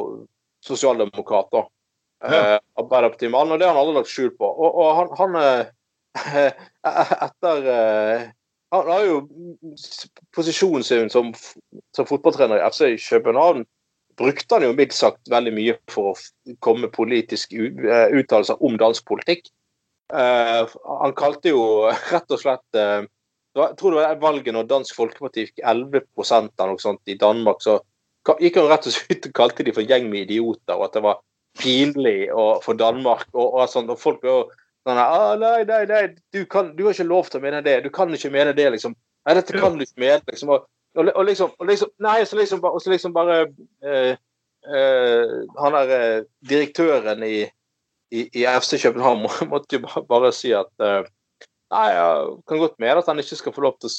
[0.65, 1.51] sosialdemokrat.
[1.53, 1.65] da.
[2.24, 2.41] Ja.
[2.55, 4.47] Eh, Arbeiderpartimann, og det har han aldri lagt skjul på.
[4.47, 6.49] Og, og han, han eh,
[7.28, 8.26] etter eh,
[8.74, 9.17] Han har jo
[10.34, 11.30] posisjonen sin som,
[11.95, 13.65] som fotballtrener i FC København
[14.17, 18.78] brukte han jo mildt sagt veldig mye for å komme med politiske eh, uttalelser om
[18.82, 19.49] dansk politikk.
[20.13, 20.69] Uh,
[21.01, 21.63] han kalte jo
[22.13, 23.05] rett og slett uh,
[23.57, 27.61] Jeg tror det var valget når Dansk Folkeparti fikk 11 eller noe sånt i Danmark,
[27.63, 27.80] så
[28.41, 31.03] gikk han rett og slett og kalte de for gjeng med idioter, og at det
[31.05, 31.21] var
[31.61, 32.17] pinlig
[32.65, 33.28] for Danmark.
[33.34, 34.39] Og, og, sånt, og folk ble jo
[34.88, 36.03] sånn ah, Nei, nei, nei,
[36.36, 37.79] du, kan, du har ikke lov til å mene det.
[37.86, 38.95] Du kan ikke mene det, liksom.
[39.23, 40.51] Nei, dette kan du ikke mene, liksom.
[40.55, 40.67] Og,
[40.99, 43.39] og, og liksom, og liksom Nei, så liksom, så liksom bare
[43.84, 44.15] eh,
[44.67, 47.45] eh, Han der eh, direktøren i,
[48.13, 51.03] i, i FC København må- måtte jo bare, bare si at eh,
[51.73, 53.95] Nei, jeg kan godt mene at han ikke skal få lov til å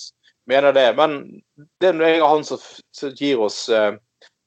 [0.53, 1.15] mene det, men
[1.81, 2.61] det er nå og han som,
[2.95, 3.97] som gir oss eh,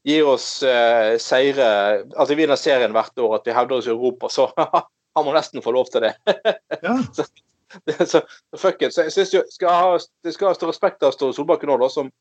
[0.07, 1.67] gir oss eh, seire
[2.15, 4.47] At vi vinner serien hvert år, at vi hevder oss i Europa, så
[5.17, 6.15] han må nesten få lov til det.
[6.85, 6.95] Ja.
[8.07, 8.21] så
[8.55, 8.93] fuck it.
[8.95, 11.83] Så jeg synes jo skal ha, det skal ha stå respekt av Ståle Solbakken òg,
[11.91, 12.11] som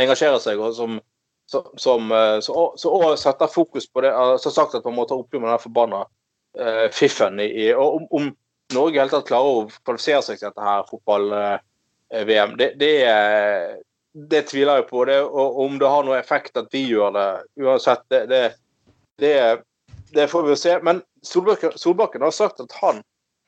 [0.00, 0.98] engasjerer seg, og som
[1.46, 4.12] som, som, eh, så, så, og setter fokus på det.
[4.42, 6.02] Som sagt at man må ta oppgjør med den forbanna
[6.58, 8.32] uh, fiffen i, i og om, om
[8.74, 13.76] Norge i hele tatt klarer å kvalifisere seg til dette her fotball-VM, det, det, eh,
[14.32, 15.04] det tviler jeg på.
[15.06, 17.28] Det, og om det har noe effekt at vi gjør det,
[17.62, 18.40] uansett, det, det,
[19.22, 19.36] det,
[20.16, 20.76] det får vi jo se.
[20.82, 23.02] Men Solbakken, Solbakken har sagt at han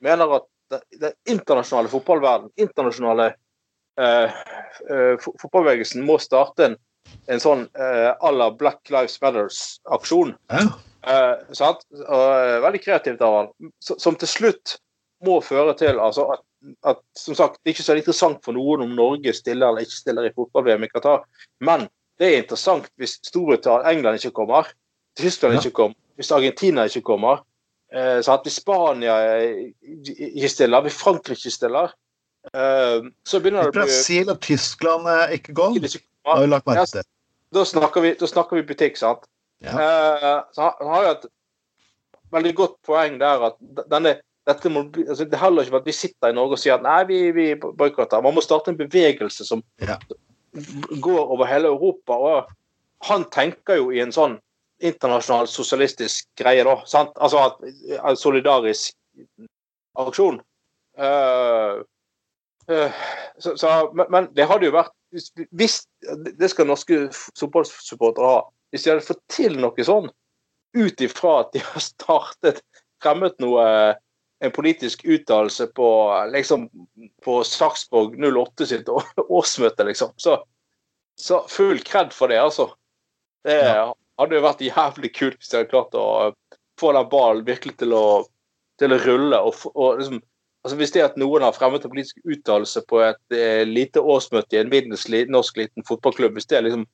[0.05, 3.31] mener at den, den internasjonale fotballverden, internasjonale
[4.01, 4.43] eh,
[4.91, 6.77] eh, fotballbevegelsen, må starte en,
[7.33, 10.35] en sånn eh, à la Black Lives Matters-aksjon.
[10.53, 10.67] Ja.
[11.09, 11.87] Eh, sant?
[12.05, 13.73] Og, eh, veldig kreativt av han.
[13.81, 14.77] Som til slutt
[15.27, 16.43] må føre til altså, at,
[16.93, 20.03] at som sagt, det er ikke så interessant for noen om Norge stiller eller ikke
[20.03, 21.25] stiller i fotball-VM i Qatar,
[21.65, 21.89] men
[22.19, 24.71] det er interessant hvis Storbritannia, England ikke kommer,
[25.19, 27.45] Tyskland ikke kommer, hvis Argentina ikke kommer,
[27.95, 28.43] eh, sant?
[28.47, 29.71] hvis Spania eh,
[30.19, 31.95] ikke stiller, hvis Frankrike stiller,
[32.53, 35.93] eh, så begynner det å bli Brasil og Tyskland er ikke gone,
[36.27, 37.07] har vi lagt merke til.
[37.55, 39.29] da snakker vi, da snakker vi butikk, sant?
[39.65, 39.75] Ja.
[39.75, 41.29] Eh, så han har jo et
[42.35, 43.57] veldig godt poeng der at
[43.91, 46.85] denne dette må, altså det holder ikke at vi sitter i Norge og sier at
[46.85, 48.23] nei, vi, vi boikotter.
[48.25, 49.99] Man må starte en bevegelse som Ja.
[51.05, 52.17] går over hele Europa.
[52.17, 52.47] og
[53.11, 54.39] Han tenker jo i en sånn
[54.79, 56.77] internasjonal sosialistisk greie, da.
[56.87, 57.15] sant?
[57.19, 57.51] Altså
[57.99, 58.95] en solidarisk
[59.99, 60.41] aksjon.
[60.99, 61.83] Uh,
[62.71, 63.03] uh,
[63.39, 64.95] så, så, men, men det hadde jo vært
[65.57, 65.79] hvis
[66.37, 68.41] Det skal norske fotballsupportere ha.
[68.69, 70.11] Hvis de hadde fått til noe sånn,
[70.77, 72.61] ut ifra at de har startet
[73.01, 73.65] fremmet noe
[74.45, 75.89] en politisk uttalelse på
[76.31, 76.69] liksom
[77.25, 80.13] på Sarpsborg 08 sitt årsmøte, liksom.
[80.21, 80.37] Så,
[81.19, 82.69] så full kred for det, altså.
[83.47, 83.89] Det Ja.
[84.19, 86.33] Hadde jo vært jævlig kult hvis de hadde klart å
[86.81, 88.05] få den ballen virkelig til å,
[88.81, 89.41] til å rulle.
[89.47, 90.21] Og, og liksom,
[90.65, 94.57] altså Hvis det at noen har fremmet en politisk uttalelse på et eh, lite årsmøte
[94.57, 96.87] i en middels norsk liten fotballklubb, hvis det liksom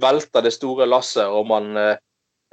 [0.00, 1.96] velter det store lasset og man eh,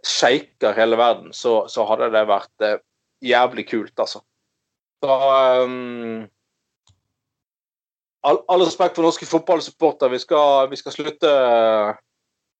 [0.05, 2.81] shaker hele verden, så, så hadde det vært eh,
[3.25, 4.21] jævlig kult, altså.
[5.03, 5.13] Så
[5.63, 6.25] um,
[8.25, 10.09] all, all respekt for norske fotballsupporter.
[10.09, 11.31] Vi vi skal slutte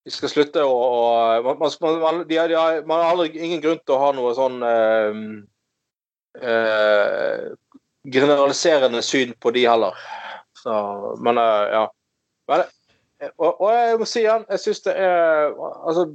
[0.08, 3.80] vi skal slutte å å- man, man, de, har- de, man har aldri ingen grunn
[3.84, 5.20] til å ha noe sånn eh,
[6.48, 7.52] eh,
[8.08, 9.96] generaliserende syn på de heller.
[10.64, 10.74] Så,
[11.24, 11.84] men eh, ja.
[12.48, 12.64] Men,
[13.22, 16.06] eh, og, og jeg må si igjen, jeg syns det er Altså,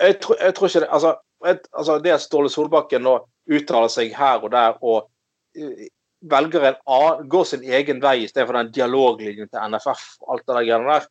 [0.00, 1.10] jeg, tror, jeg tror ikke det altså,
[1.44, 3.16] jeg, altså Det at Ståle Solbakken nå
[3.50, 5.08] uttaler seg her og der og
[5.58, 5.88] eh,
[6.30, 10.54] velger en annen, går sin egen vei istedenfor den dialoglinjen til NFF og alt det
[10.54, 11.08] der greiene der.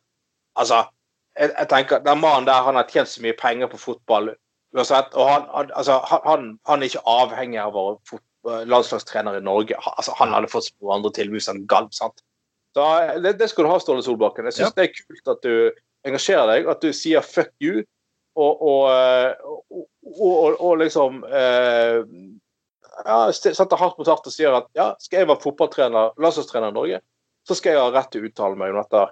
[0.56, 0.78] Altså,
[1.38, 4.34] jeg, jeg tenker Den mannen der han har tjent så mye penger på fotball
[4.72, 7.86] uansett, og han, han, altså, han, han er ikke avhengig av å
[8.46, 9.76] være landslagstrener i Norge.
[9.76, 11.90] Altså, han hadde fått så andre tilbud som galv.
[11.92, 12.22] sant?
[12.72, 12.86] Så
[13.20, 14.48] det, det, skal du ha, Ståle Solbakken.
[14.48, 14.76] Jeg syns Ja.
[14.78, 17.84] det er kult at du engasjerer deg, at du sier 'fuck you',
[18.34, 18.88] og, og,
[19.70, 22.00] og, og, og liksom eh,
[23.04, 26.78] ja, setter hardt mot hardt og sier at ja, skal jeg være fotballtrener, landslagstrener i
[26.78, 27.00] Norge,
[27.44, 29.04] så skal jeg ha rett til å uttale meg om dette.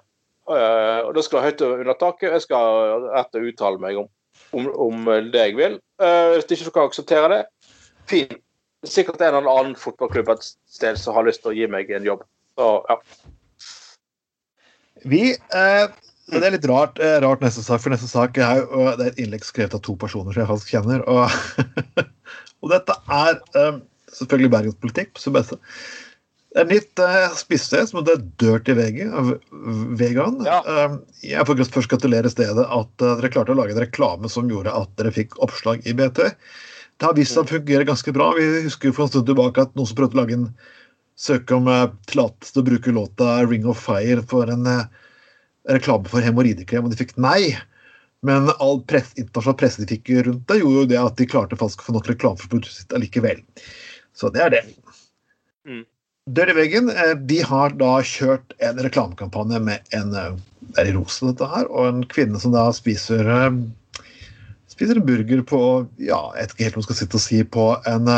[0.49, 4.07] Eh, og da skal høyt under taket, jeg skal rett og uttale meg om,
[4.57, 5.77] om, om det jeg vil.
[6.01, 7.41] Uh, hvis ikke du kan akseptere det,
[8.09, 8.39] fint.
[8.81, 11.67] Det er sikkert en eller annen fotballklubb et sted som har lyst til å gi
[11.69, 12.23] meg en jobb.
[12.57, 12.95] Så ja.
[15.05, 15.21] Vi
[15.53, 15.85] uh,
[16.31, 19.11] Det er litt rart, eh, rart neste sak, for neste sak er, jo- det er
[19.11, 21.03] et innlegg skrevet av to personer som jeg faktisk kjenner.
[21.11, 21.29] Og,
[22.63, 23.79] og dette er eh,
[24.17, 25.59] selvfølgelig bergenspolitikk på sitt beste.
[26.51, 28.07] Det er litt uh, eh, som om
[28.41, 29.29] Dirty er av
[29.99, 30.41] Vegan.
[30.43, 30.57] Ja.
[30.67, 30.97] Eh,
[31.29, 34.73] jeg får først gratulere stedet at eh, dere klarte å lage en reklame som gjorde
[34.75, 36.25] at dere fikk oppslag i BT.
[36.99, 38.33] Det har vist seg å fungere ganske bra.
[38.35, 40.49] Vi husker jo for en stund tilbake at noen som prøvde å lage en
[41.15, 44.67] søke om eh, tillatelse til å bruke låta 'Ring of Fire' for en
[45.71, 47.53] reklame for hemoroidekrem, og de fikk nei.
[48.27, 51.57] Men all press, internasjonal presse de fikk rundt det, gjorde jo det at de klarte
[51.57, 53.39] faktisk å få nok reklame for produktet sitt allikevel.
[54.11, 54.63] Så det er det.
[55.63, 55.85] Mm.
[56.29, 60.91] Dør i veggen, eh, de har da kjørt en reklamekampanje med en eh, Det er
[60.91, 63.49] i rosa, dette her, og en kvinne som da spiser eh,
[64.69, 65.61] Spiser en burger på
[65.97, 68.11] Ja, jeg vet ikke helt om jeg skal sitte og si på en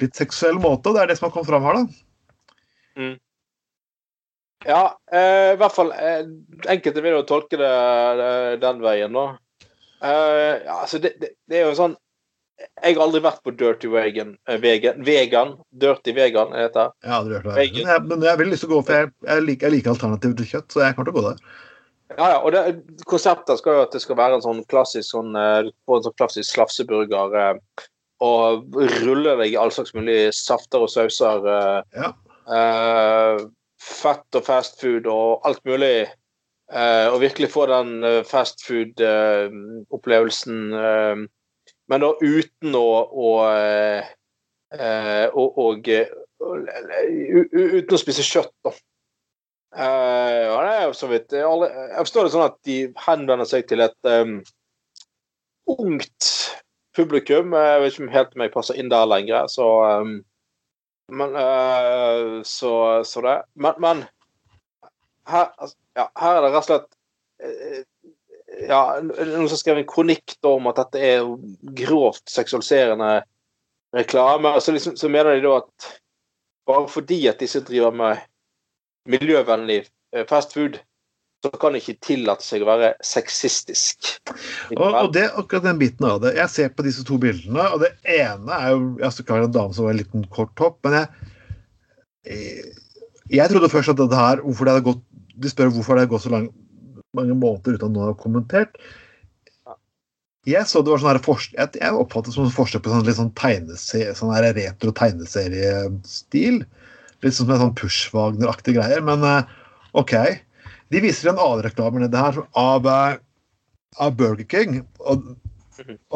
[0.00, 3.10] litt seksuell måte, det er det som har kommet fram her, da.
[4.68, 4.82] Ja,
[5.12, 6.26] eh, i hvert fall eh,
[6.68, 7.70] Enkelte vil jo tolke det,
[8.20, 9.24] det den veien, da.
[10.04, 11.96] Eh, ja, altså det, det, det er jo sånn
[12.60, 14.34] Jeg har aldri vært på Dirty Vegan.
[14.48, 16.84] eh, vegan, vegan Dirty Vegan, er dette.
[17.02, 17.54] Jeg har aldri hørt det.
[17.56, 19.90] Men jeg, men jeg vil lyst til å gå, for jeg, jeg, liker, jeg liker
[19.94, 21.38] alternativ til kjøtt, så jeg kommer til å gå der.
[22.18, 22.60] Ja, ja, og det,
[23.06, 26.48] Konseptet skal jo at det skal være en sånn klassisk sånn, eh, en sånn klassisk
[26.56, 27.26] slafseburger.
[27.38, 27.56] Eh,
[28.20, 31.38] og rulle deg i all slags mulig safter og sauser.
[31.48, 32.10] Eh, Ja.
[32.52, 33.36] eh,
[33.80, 36.08] fett og fast food og alt mulig.
[36.70, 40.58] Og virkelig få den fast food-opplevelsen.
[40.74, 41.16] Eh,
[41.90, 43.30] men da uten å, å
[44.70, 46.06] å, å eh,
[46.38, 48.72] u- u- uten å spise kjøtt, da.
[49.70, 54.40] Uh, jeg, jeg forstår det sånn at de henvender seg til et um,
[55.70, 56.30] ungt
[56.98, 57.54] publikum.
[57.54, 59.68] Jeg vet ikke om helt om jeg passer inn der lenger, så
[60.02, 60.16] um,
[61.10, 62.72] Men uh, så,
[63.06, 63.36] så det.
[63.54, 64.02] Men, men
[65.30, 67.86] her, altså, ja, her er det rett og slett
[68.68, 71.30] ja, Noen som skrev en kronikk om at dette er
[71.80, 73.20] grovt seksualiserende
[73.96, 74.52] reklame.
[74.60, 75.88] Så, liksom, så mener de da at
[76.68, 78.22] bare fordi at disse driver med
[79.10, 79.82] miljøvennlig
[80.14, 80.78] eh, fast food,
[81.40, 84.10] så kan de ikke tillate seg å være sexistisk.
[84.76, 86.34] Og, og det akkurat den biten av det.
[86.36, 89.56] Jeg ser på disse to bildene, og det ene er jo jeg så klart en
[89.56, 91.08] dame som har en liten kort topp, men jeg,
[92.28, 92.76] jeg
[93.30, 95.04] jeg trodde først at det her hvorfor det hadde gått,
[95.40, 96.50] De spør hvorfor det har gått så lang,
[97.16, 98.76] mange måneder uten at noen har kommentert.
[100.48, 103.18] Jeg så det var sånn her jeg, oppfattet det som et forsøk på sånn, litt
[103.18, 103.32] sånn,
[104.16, 106.62] sånn her retro tegneseriestil.
[107.20, 109.04] Litt sånn som en sånn Push-Wagner-aktig greier.
[109.04, 109.50] Men eh,
[110.00, 110.14] OK.
[110.90, 113.18] De viser en annen reklame nedi her av, eh,
[114.00, 114.80] av Burger King.
[115.04, 115.34] Og,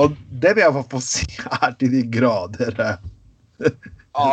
[0.00, 1.28] og det vil jeg i hvert fall si
[1.60, 3.68] er til de grader eh,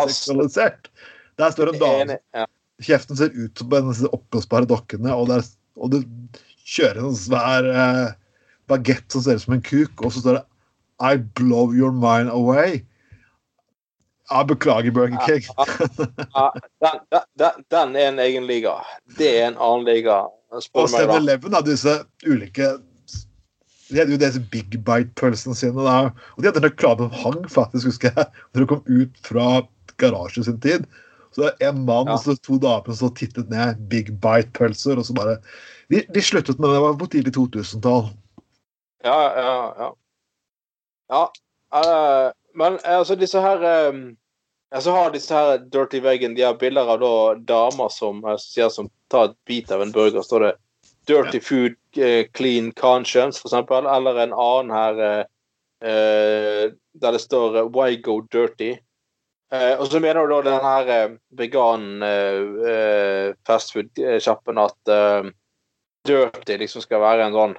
[0.07, 0.87] seksualisert.
[1.41, 2.19] Der står en dame
[2.81, 5.43] Kjeften ser ut som en av disse oppblåsbare dokkene, og, der,
[5.77, 5.99] og du
[6.67, 8.13] kjører en svær eh,
[8.71, 10.45] bagett som ser ut som en kuk, og så står det
[11.01, 12.83] I blow your mind away.
[14.31, 15.43] Ja, beklager, Burger King.
[15.57, 18.77] Ja, den, den- den, den er en egen liga.
[19.17, 20.21] Det er en annen liga.
[20.61, 21.17] Spør Og meg, da.
[21.17, 21.93] 7-Eleven hadde disse
[22.27, 22.69] ulike
[23.91, 25.83] De hadde jo disse Big Bite-pølsene sine.
[25.83, 25.97] Da.
[26.37, 29.47] Og de hadde en reklame som hang, faktisk, husker jeg, når de kom ut fra
[29.99, 30.87] garasjen sin tid.
[31.31, 32.15] Så det var en mann Ja.
[32.15, 35.37] og så to damer som tittet ned Big Bite-pølser, og så bare
[35.91, 38.09] de, de sluttet med det, på tidlig 2000-tall.
[39.03, 39.89] Ja, ja, ja.
[41.11, 41.23] Ja,
[41.75, 44.15] uh, men altså disse her um,
[44.71, 47.15] ja, Så har disse her Dirty Vegan De har bilder av da
[47.47, 50.21] damer som eh, som tar et bit av en burger.
[50.21, 50.53] står det
[51.07, 53.85] Dirty food, uh, clean conscience, for eksempel.
[53.89, 55.25] Eller en annen her uh,
[55.81, 58.77] eh, der det står eh, Why go dirty?
[59.51, 65.31] Uh, og så mener du da den her eh, vegan eh, eh, fastfood-sjappen at eh,
[66.07, 67.57] dirty liksom skal være en sånn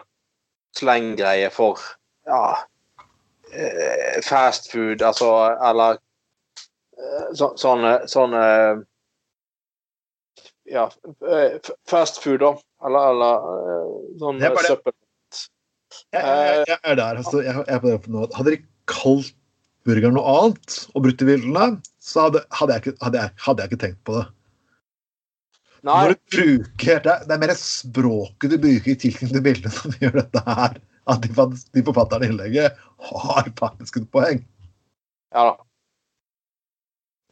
[0.78, 1.80] slenggreie for
[2.28, 2.62] ja,
[3.53, 5.28] eh, fast food, altså
[5.59, 5.99] Eller
[6.97, 8.43] eh, så, sånne, sånne
[10.72, 10.86] ja,
[11.28, 12.55] eh, fast food, da.
[12.86, 13.47] Eller, eller
[14.22, 14.95] sånn søppel.
[16.12, 17.18] Jeg, jeg, jeg er der.
[17.20, 18.26] Altså, jeg, er på det nå.
[18.36, 19.34] Hadde de kalt
[19.86, 23.82] burgeren noe annet og brutt de bildene, så hadde, hadde, ikke, hadde, hadde jeg ikke
[23.82, 24.24] tenkt på det.
[25.83, 29.74] Når du bruker, det, er, det er mer språket du bruker i tilknytning til bildene
[29.74, 30.78] som gjør dette her.
[31.11, 31.33] At de,
[31.74, 32.78] de forfatterne i innlegget
[33.11, 34.45] har faktisk et poeng.
[35.35, 35.55] ja da.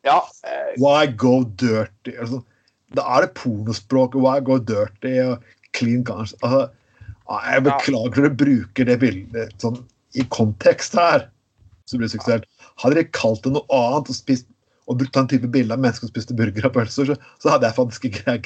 [0.03, 0.17] Ja.
[0.49, 2.17] eh, Why go dirty?
[2.17, 2.41] Altså,
[2.97, 4.19] da er det pornospråket.
[4.25, 5.15] Why go dirty?
[5.23, 5.45] og
[5.77, 6.35] clean guns.
[6.43, 6.71] Altså,
[7.31, 9.79] jeg beklager at du bruker det bildet sånn,
[10.19, 11.29] i kontekst her.
[11.87, 12.49] Så blir det seksuelt.
[12.83, 14.49] Hadde dere kalt det noe annet og, spist,
[14.91, 17.69] og brukt den type bilde av mennesker som spiste burger og pølser, så, så hadde
[17.69, 18.37] jeg faktisk ikke.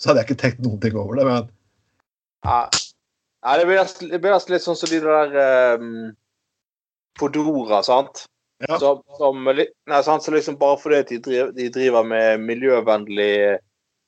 [0.00, 1.26] Så hadde jeg ikke tenkt noen ting over det.
[1.28, 1.50] Men
[2.48, 2.60] ja.
[3.44, 5.90] Nei, det blir nesten- det blir nesten litt sånn som de der um,
[7.20, 8.24] Fodora, sant?
[8.68, 8.76] Ja.
[8.80, 10.24] Som, som, nei, sant?
[10.24, 13.58] Så liksom bare fordi de driver, de driver med miljøvennlig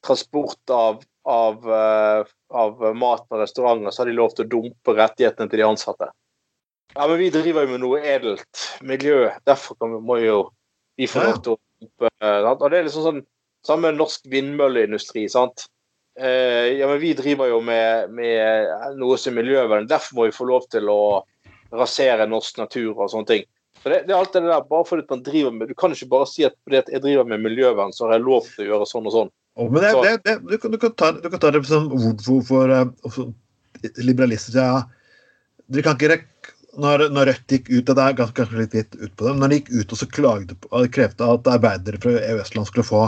[0.05, 4.97] transport av, av, eh, av mat på restauranter, så har de lov til å dumpe
[4.99, 6.09] rettighetene til de ansatte.
[6.93, 10.41] Ja, men vi driver jo med noe edelt miljø, derfor vi, må jo
[11.01, 11.31] vi få Ja, ja.
[11.33, 11.61] lov til å?
[12.03, 13.23] Og det er liksom sånn
[13.67, 15.67] samme med norsk vindmølleindustri, sant.
[16.19, 20.35] Eh, ja, men vi driver jo med, med noe som er miljøvennlig, derfor må vi
[20.37, 21.01] få lov til å
[21.73, 23.45] rasere norsk natur og sånne ting.
[23.83, 26.11] Så det, det er alt det der, bare fordi man driver med Du kan ikke
[26.13, 28.89] bare si at fordi jeg driver med miljøvern, så har jeg lov til å gjøre
[28.91, 29.31] sånn og sånn.
[29.57, 31.65] Oh, men det, Så- det, det, du, kan, du, kan ta, du kan ta det
[31.69, 34.83] som hvorfor for eh, liberalister sier ja,
[35.73, 36.21] dere kan ikke
[36.81, 39.41] når, når Rødt gikk ut og det er ganske, kanskje litt vidt ut på dem,
[39.43, 42.89] når de gikk ut og så klagde på, og krevde at arbeidere fra EØS-land skulle
[42.89, 43.07] få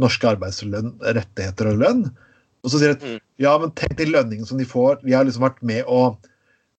[0.00, 2.04] norske arbeidsrettigheter og lønn,
[2.60, 3.20] og så sier de Mm.
[3.40, 5.00] ja, men tenk de lønningene som de får.
[5.02, 6.18] De har liksom vært med å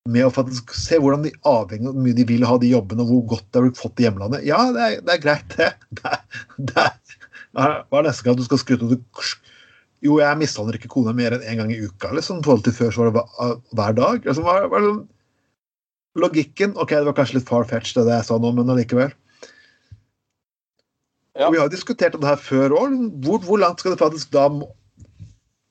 [0.10, 3.04] med å faktisk se hvordan de avhenger av hvor mye de vil ha de jobbene,
[3.04, 4.46] og hvor godt det har blitt fått i hjemlandet.
[4.48, 5.70] Ja, det er, det er greit, det.
[6.72, 6.88] det, det
[7.54, 9.02] hva er neste gang du skal skryte av det?
[10.02, 12.10] Jo, jeg mishandler ikke kona mer enn én gang i uka.
[12.18, 13.26] liksom, forhold til Før så var det
[13.78, 14.26] hver, dag.
[14.26, 14.94] Altså, hva, hva det,
[16.20, 19.14] logikken Ok, det var kanskje litt far-fetched, det jeg sa nå, men allikevel.
[21.38, 21.48] Ja.
[21.48, 22.96] Og Vi har jo diskutert det her før òg.
[23.24, 24.50] Hvor, hvor langt skal det faktisk da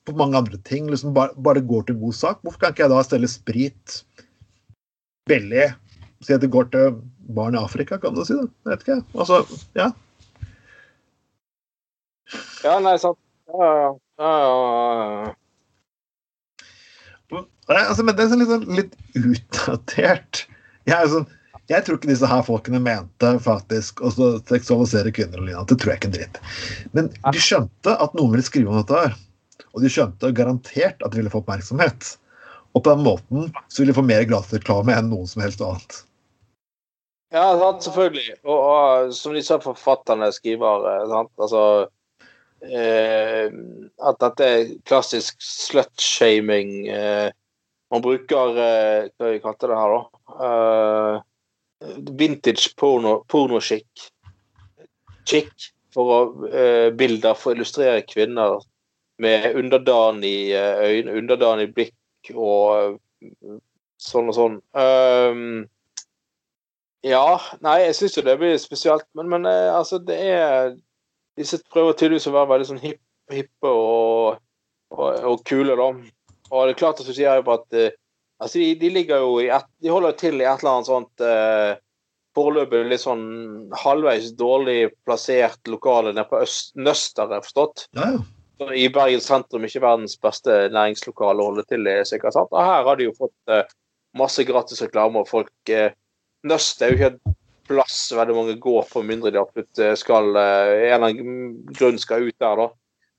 [0.09, 2.41] på mange andre ting liksom bare, bare går til god sak?
[2.41, 3.99] Hvorfor kan ikke jeg da stelle sprit
[5.29, 5.69] billig?
[6.25, 6.97] Si at det går til
[7.33, 8.49] barn i Afrika, kan du si det?
[8.65, 8.97] Jeg vet ikke.
[9.17, 9.43] Altså,
[9.77, 9.91] ja.
[12.65, 13.19] Ja, nei, sant.
[13.51, 13.69] Ja,
[14.21, 15.31] ja, ja.
[17.31, 20.43] Nei, altså, men det er sånn litt, sånn litt utdatert.
[20.89, 21.27] Jeg, sånn,
[21.71, 25.67] jeg tror ikke disse her folkene mente faktisk å seksualisere kvinner og lignende.
[25.71, 26.39] Det tror jeg ikke en dritt.
[26.97, 29.15] Men de skjønte at noen ville skrive om dette her.
[29.71, 32.15] Og de skjønte garantert at de ville få oppmerksomhet.
[32.75, 36.01] Og på den måten så ville de få mer gratis enn noen som helst annet.
[37.31, 38.35] Ja, sant, selvfølgelig.
[38.43, 41.63] Og, og som disse forfatterne skriver, sant, altså
[42.61, 46.73] At dette er klassisk slut-shaming.
[46.93, 47.29] Eh,
[47.91, 50.47] man bruker eh, Hva vi kalte det her, da?
[50.47, 54.09] Eh, vintage porno, pornoskikk.
[55.25, 58.61] Chick for å eh, bilder for å illustrere kvinner
[59.21, 63.59] med underdanig eh, øyne, underdanig blikk og eh,
[64.01, 64.57] sånn og sånn.
[64.73, 65.67] Um,
[67.05, 67.25] ja,
[67.65, 70.73] nei, jeg syns jo det blir spesielt, men, men eh, altså, det er
[71.39, 73.01] Disse prøver tydeligvis å være veldig sånn hipp,
[73.31, 74.41] hippe og,
[74.91, 75.91] og, og kule, da.
[76.51, 77.97] Og det er klart at du sier jo på at eh,
[78.41, 81.23] Altså, de, de ligger jo i et, De holder til i et eller annet sånt
[81.25, 81.75] eh,
[82.33, 83.25] Foreløpig litt sånn
[83.83, 87.83] halvveis dårlig plassert lokale nede på øst, Nøster, har jeg forstått.
[87.99, 88.71] Ja, ja.
[88.77, 92.37] I Bergen sentrum, ikke verdens beste næringslokale å holde til i, sikkert.
[92.37, 92.53] sant?
[92.53, 93.67] Og her har de jo fått eh,
[94.15, 95.91] masse gratis reklame, og folk eh,
[96.47, 97.35] Nøst er jo ikke et
[97.71, 101.99] plass veldig mange går på, mindre de absolutt eh, skal eh, en eller annen grunn
[102.01, 102.69] skal ut der, da.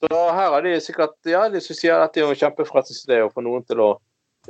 [0.03, 3.45] Så her er de sikkert Ja, de sier at det er en kjempeforretningsidé å få
[3.45, 3.93] noen til å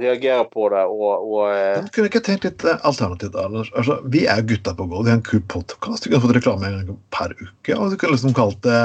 [0.01, 3.69] reagere på det og, og eh, Men kunne ikke tenkt litt alternativt, Anders?
[3.77, 5.05] Altså, vi er gutta på gulvet.
[5.05, 6.07] Vi har en kul podkast.
[6.07, 7.77] Vi kunne fått reklame en gang per uke.
[7.77, 8.81] Og du kunne liksom kalt det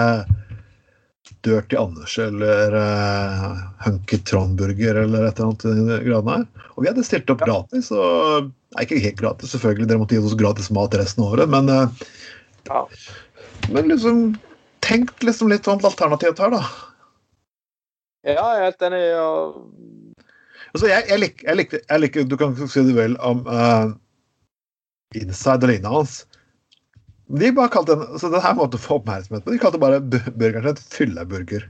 [1.45, 6.65] Dirty Anders eller uh, Hunky Trondburger eller et eller annet gradene her.
[6.75, 7.91] Og vi hadde stilt opp gratis.
[7.91, 9.87] og Nei, ikke helt gratis, selvfølgelig.
[9.89, 12.05] Dere måtte gi oss gratis mat resten av året, men uh,
[12.67, 12.83] Ja.
[13.73, 14.27] Men liksom
[14.85, 16.61] Tenk liksom litt sånn alternativt her, da.
[18.27, 19.01] Ja, jeg er helt enig.
[19.19, 19.57] Og,
[20.75, 23.95] Altså, jeg, jeg, liker, jeg, liker, jeg liker Du kan si det vel om uh,
[25.17, 26.19] Inside og lignende hans.
[27.27, 29.51] De bare kalte den, så den her måtte få oppmerksomhet på.
[29.51, 31.65] De kalte bare bu- burgeren sin fylleburger.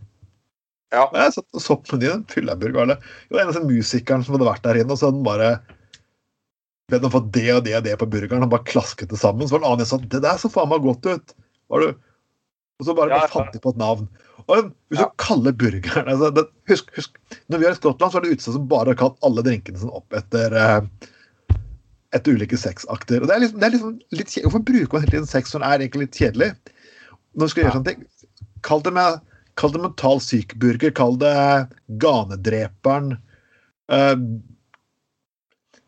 [0.93, 1.07] Ja.
[1.09, 2.21] Og jeg satt og så på menyen.
[2.29, 2.99] Fylleburger var det.
[3.27, 5.55] Det var eneste musikeren som hadde vært der inne, og så den bare
[6.87, 9.17] bedt om å få det og det og det på burgeren, og bare klasket det
[9.19, 9.47] sammen.
[9.49, 11.33] Så var det en annen sånn det der så faen meg godt ut.
[11.73, 11.89] Var du
[12.77, 13.27] Og så bare, Ja, ja.
[13.33, 14.03] fant de på et navn.
[14.47, 15.07] Og hvis Ja.
[15.09, 17.17] du kaller burgeren altså, det, husk, husk,
[17.49, 19.79] Når vi er i Skottland, så er det utested som bare har kalt alle drinkene
[19.81, 20.81] sine opp etter eh,
[22.15, 23.21] etter ulike sexakter.
[23.21, 24.47] Og det er liksom, det er liksom litt kjedelig.
[24.47, 26.51] Hvorfor bruker man hele tiden sex når det er egentlig litt kjedelig?
[27.37, 28.05] Når du skal gjøre sånne ting,
[28.65, 29.19] Kall det, med,
[29.55, 31.33] kall det mental syk burger, kall det
[32.01, 33.13] ganedreperen.
[33.87, 34.17] Uh,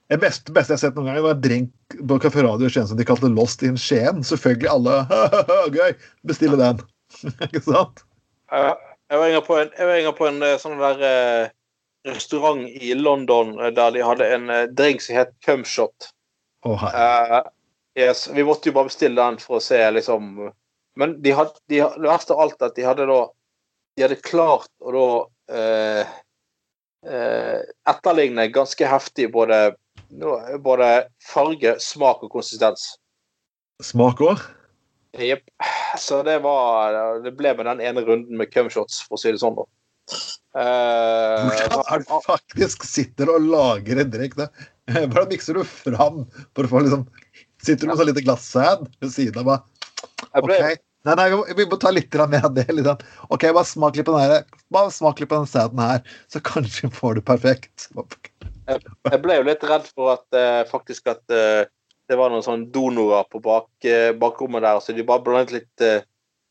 [0.10, 2.74] det beste, beste jeg har sett noen ganger, var en drink på Kafé Radio i
[2.74, 4.24] Skien som de kalte Lost in Skien.
[4.26, 4.96] Selvfølgelig alle
[5.78, 5.98] Gøy!
[6.30, 6.82] Bestille den.
[7.50, 8.06] Ikke sant?
[8.50, 11.52] Jeg var inne på en, jeg var inne på en eh, sånn der eh,
[12.08, 16.10] restaurant i London eh, der de hadde en eh, drink som het Cumshot.
[16.66, 16.84] Oh.
[16.96, 17.42] Eh,
[18.00, 20.50] yes, vi måtte jo bare bestille den for å se, liksom.
[21.00, 23.20] Men de hadde, de, det verste av alt at de hadde da
[23.98, 25.06] De hadde klart å da
[25.52, 26.12] uh,
[27.04, 27.58] uh,
[27.90, 29.74] etterligne ganske heftig både,
[30.64, 30.88] både
[31.26, 32.94] farge, smak og konsistens.
[33.84, 34.46] Smak òg?
[35.20, 35.44] Jepp.
[36.00, 39.42] Så det var Det ble med den ene runden med cumshots, for å si det
[39.44, 39.68] sånn, da.
[40.58, 44.38] Eh, Hvordan er det faktisk sitter og lager en drikk?
[44.90, 46.24] Hvordan mikser du fram
[46.58, 47.08] liksom
[47.60, 49.46] Sitter du med så lite glassæd ved siden av?
[49.46, 49.60] meg?
[50.40, 50.78] Okay.
[51.08, 52.68] Nei, nei, vi må- ta litt mer av det.
[52.68, 53.00] Liksom.
[53.30, 54.44] OK, bare smak litt på den her.
[54.72, 57.90] Bare smak litt på den sæden her, så kanskje får du perfekt.
[58.68, 61.66] jeg ble jo litt redd for at eh, faktisk at eh,
[62.10, 63.70] det var noen sånne donorer på bak,
[64.18, 65.84] bakrommet der, så de bare blandet litt,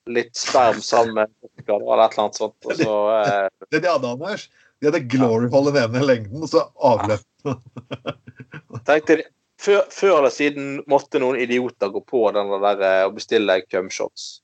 [0.09, 1.33] litt sperm sammen med
[1.69, 2.57] eller et eller annet sånt.
[2.65, 4.49] Og så, eh, Det de hadde, Anders,
[4.81, 7.25] de hadde glory hole den ene lengden, og så avløp.
[8.89, 9.23] tenkte
[9.61, 14.41] før, før eller siden måtte noen idioter gå på den der eh, og bestille cumshots.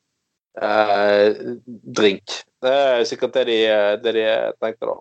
[0.63, 1.57] Eh,
[1.97, 2.41] drink.
[2.63, 3.61] Det er sikkert det de,
[4.05, 4.27] det de
[4.63, 4.99] tenkte da.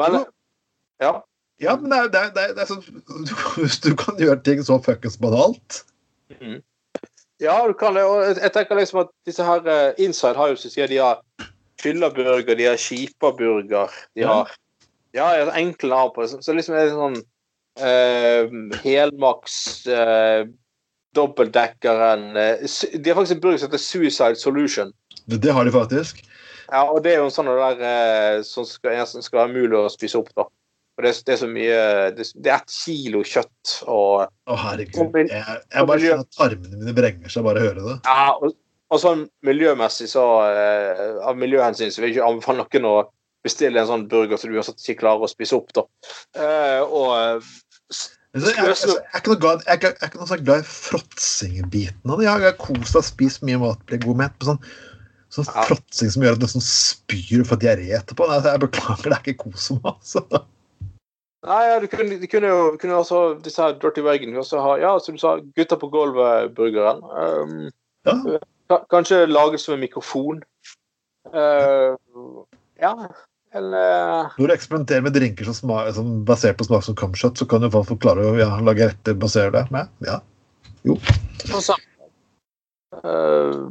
[0.00, 0.22] Men
[1.02, 1.18] ja.
[1.58, 2.84] Ja, men det er, det er, det er, sånn
[3.58, 5.80] Hvis du kan gjøre ting så fuckings banalt
[7.40, 8.02] Ja, du kan det.
[8.04, 11.20] Og jeg- tenker liksom at disse her uh, Inside har jo sier de har
[11.80, 14.50] fyllerburger, de har skipaburger, de har
[15.14, 16.30] Ja, ja, enkle navn på det.
[16.30, 17.20] Så- Så liksom er det sånn
[17.78, 20.44] uh, helmaks uh,
[21.14, 24.92] dobbeltdekkeren De har faktisk en burger som heter Suicide Solution.
[25.26, 26.24] Det, det har de faktisk.
[26.70, 29.78] Ja, og det er jo en sånn der uh, som skal, som skal være mulig
[29.78, 30.44] å spise opp, da.
[30.98, 31.74] Og det, det er så mye
[32.16, 35.14] Det, er- det er ett kilo kjøtt og Å, herregud.
[35.30, 37.94] Jeg, jeg bare kjenner at armene mine brenger seg bare av å høre det.
[38.08, 38.56] Ja, og,
[38.88, 42.96] og sånn miljømessig så eh, Av miljøhensyn så vil jeg ikke anbefale noen å
[43.46, 45.84] bestille en sånn burger som du uansett ikke klarer å spise opp, da.
[46.34, 47.52] Eh, og eh,
[48.34, 52.12] jeg, jeg, jeg, er ikke noe glad, jeg, jeg er ikke noe glad i fråtsingbiten
[52.12, 52.26] av det.
[52.26, 54.34] Jeg har kost meg spist mye mat, blir god med.
[54.44, 54.58] Sånn,
[55.32, 55.64] sånn Ja.
[55.70, 58.26] fråtsing som gjør at du nesten spyr og får diaré etterpå.
[58.28, 60.24] Nei, jeg beklager, det er ikke kos meg, altså.
[61.46, 64.74] Nei, ja, du kunne, du kunne jo kunne også disse her Dirty Wagon også ha
[64.82, 67.02] Ja, som du sa, Gutta på gulvet-burgeren.
[67.04, 67.70] Um,
[68.06, 68.38] Ja.
[68.90, 70.42] kanskje laget som en mikrofon.
[71.28, 71.94] Uh,
[72.80, 72.94] ja,
[73.54, 77.46] eller Når du eksperimenterer med drinker som, sma, som basert på smak som cumshot, så
[77.46, 79.88] kan du i hvert fall klare å ja, lage retter basert det med.
[80.04, 80.20] Ja.
[80.88, 80.98] Jo.
[81.44, 81.76] Så,
[82.98, 83.68] uh,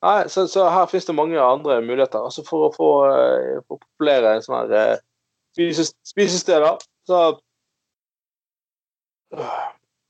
[0.00, 2.22] Nei, så, så her finnes det mange andre muligheter.
[2.24, 5.06] Altså for å få, uh, få populere sånne her, eh,
[5.52, 7.20] spises, spisesteder, så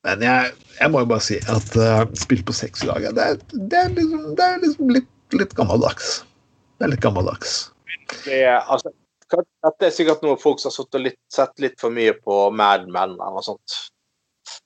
[0.05, 3.27] Men jeg, jeg må jo bare si at uh, spill på sex i dag, det,
[3.27, 6.23] er, det er liksom, det er liksom litt, litt gammeldags.
[6.79, 7.59] Det er litt gammeldags.
[8.25, 8.95] det altså
[9.31, 13.13] Dette er sikkert noe folk som har litt, sett litt for mye på Mad Men
[13.13, 13.77] eller noe sånt.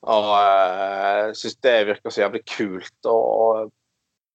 [0.08, 3.72] Og uh, syns det virker så jævlig kult og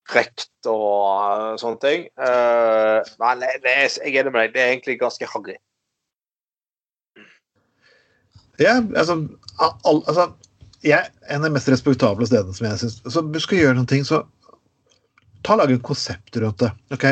[0.10, 2.06] frekt og uh, sånne ting.
[2.20, 5.58] Uh, men det, det er, jeg er enig med deg, det er egentlig ganske harry.
[8.60, 9.16] Ja, altså,
[9.60, 10.34] all, altså
[10.84, 13.88] jeg, En av de mest respektable stedene som jeg syns Så du skal gjøre noen
[13.89, 14.22] ting, så
[15.43, 16.72] ta og lage et konsept rundt det.
[16.91, 17.05] ok?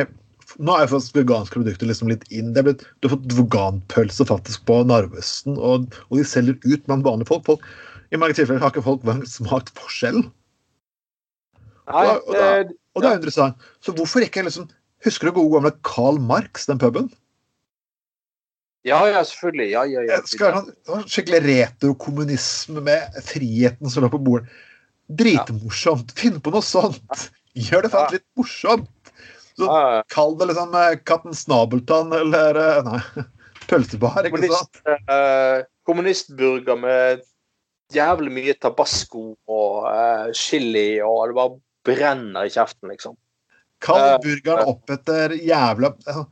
[0.59, 2.53] Nå har jeg fått veganske produkter liksom litt inn.
[2.55, 7.05] Det blitt, du har fått veganpølse faktisk på Narvesen, og, og de selger ut blant
[7.05, 7.45] vanlige folk.
[7.47, 7.63] folk.
[8.11, 10.27] I mange tilfeller har ikke folk smakt forskjellen.
[11.87, 13.55] Nei, Og- og da- det, Og det er interessant.
[13.81, 14.67] Så hvorfor ikke liksom
[15.05, 17.11] Husker du gode gamle Carl Marx, den puben?
[18.87, 19.67] Ja, ja, selvfølgelig.
[19.73, 20.19] Ja, ja, ja.
[20.27, 24.51] Skal ha sånn skikkelig retrokommunisme med friheten som lå på bordet.
[25.07, 26.13] Dritmorsomt.
[26.19, 27.27] Finn på noe sånt.
[27.57, 28.93] Gjør det faktisk litt morsomt.
[29.57, 30.03] Ja.
[30.13, 32.99] Kall det liksom eh, Katten Snabeltann eller eh, Nei,
[33.69, 34.81] pølsebar, ikke sant?
[34.85, 37.23] Eh, kommunistburger med
[37.95, 41.55] jævlig mye tabasco og uh, chili, og det bare
[41.87, 43.15] brenner i kjeften, liksom.
[43.83, 46.25] Kall burgeren opp etter jævla uh,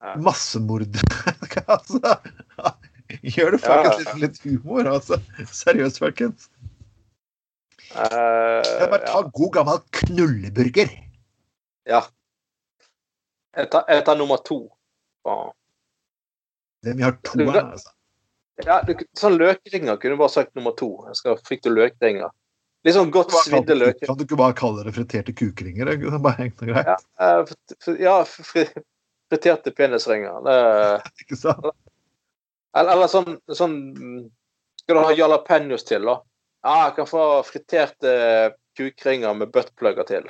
[0.00, 0.14] Ja.
[0.16, 0.96] Massemord.
[1.76, 2.14] altså,
[3.34, 3.92] gjør det Ja, ja.
[3.98, 5.20] litt, litt humor, altså.
[5.50, 6.48] Seriøst, folkens.
[7.90, 10.92] Uh, Jeg bare ta god gammel knulleburger.
[11.90, 12.04] ja.
[13.58, 14.60] Jeg tar, jeg tar nummer to.
[15.26, 15.48] Faen.
[16.86, 17.90] Det, vi har to her, altså.
[18.62, 20.92] Ja, du, sånn løkringer kunne du bare sagt nummer to.
[21.08, 22.30] Jeg skal, fikk du løkringer?
[22.86, 24.06] Litt sånn godt svidde løkringer.
[24.08, 25.90] Kan du ikke bare kalle det friterte kukringer?
[25.90, 26.88] Det er bare og greit.
[26.88, 26.96] Ja,
[27.26, 28.64] eh, ja fri,
[29.30, 30.42] friterte penisringer.
[30.46, 30.58] Det,
[31.24, 31.70] Ikke sant?
[32.76, 33.78] eller, eller sånn, sånn
[34.82, 36.20] Skal du ha jalapeños til, da?
[36.66, 38.14] Ja, jeg kan få friterte
[38.76, 40.26] kukringer med buttplugger til.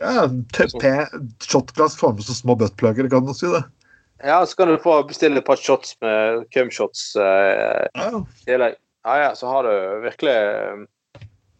[0.00, 0.26] Ja,
[1.44, 3.62] shotglass får med så små buttplugger, kan du si det.
[4.24, 8.72] Ja, så kan du få bestille et par shots med cumshots eh, Ja.
[9.00, 10.82] Ja, ja, så har du virkelig eh,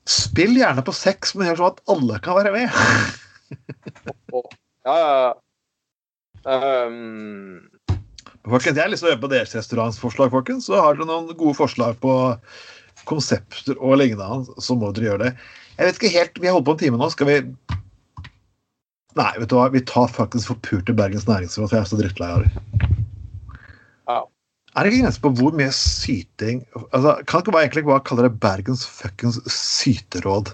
[0.04, 2.68] Spill gjerne på sex, men gjør sånn at alle kan være med.
[4.84, 5.30] Ja, ja.
[6.48, 7.70] Um,
[8.48, 10.68] Folkens, jeg har lyst til å høre på deres restaurantsforslag, folkens.
[10.68, 12.14] Så har dere noen gode forslag på
[13.08, 15.32] konsepter og lignende, så må dere gjøre det.
[15.76, 17.10] Jeg vet ikke helt, Vi har holdt på en time nå.
[17.12, 17.36] Skal vi
[19.18, 19.66] Nei, vet du hva?
[19.74, 22.90] vi tar faktisk forpurte Bergens Næringsråd, for jeg er så drittlei av det.
[24.06, 24.20] Ja.
[24.76, 26.60] Er det ikke grenser på hvor mye syting
[26.92, 30.52] altså, Kan ikke bare egentlig bare kalle det Bergens fuckings syteråd?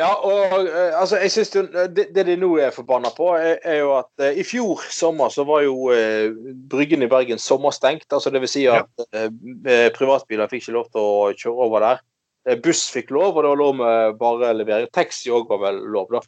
[0.00, 0.10] Ja.
[0.24, 1.50] Og eh, altså, jeg synes
[1.94, 5.32] det, det de nå er forbanna på, er, er jo at eh, i fjor sommer
[5.34, 6.32] så var jo eh,
[6.72, 8.06] Bryggen i Bergen sommerstengt.
[8.08, 9.26] altså det vil si at ja.
[9.28, 12.02] eh, privatbiler fikk ikke lov til å kjøre over der.
[12.48, 14.88] Eh, buss fikk lov, og det var lov med bare levering.
[14.96, 16.22] Taxi òg var vel lov, da.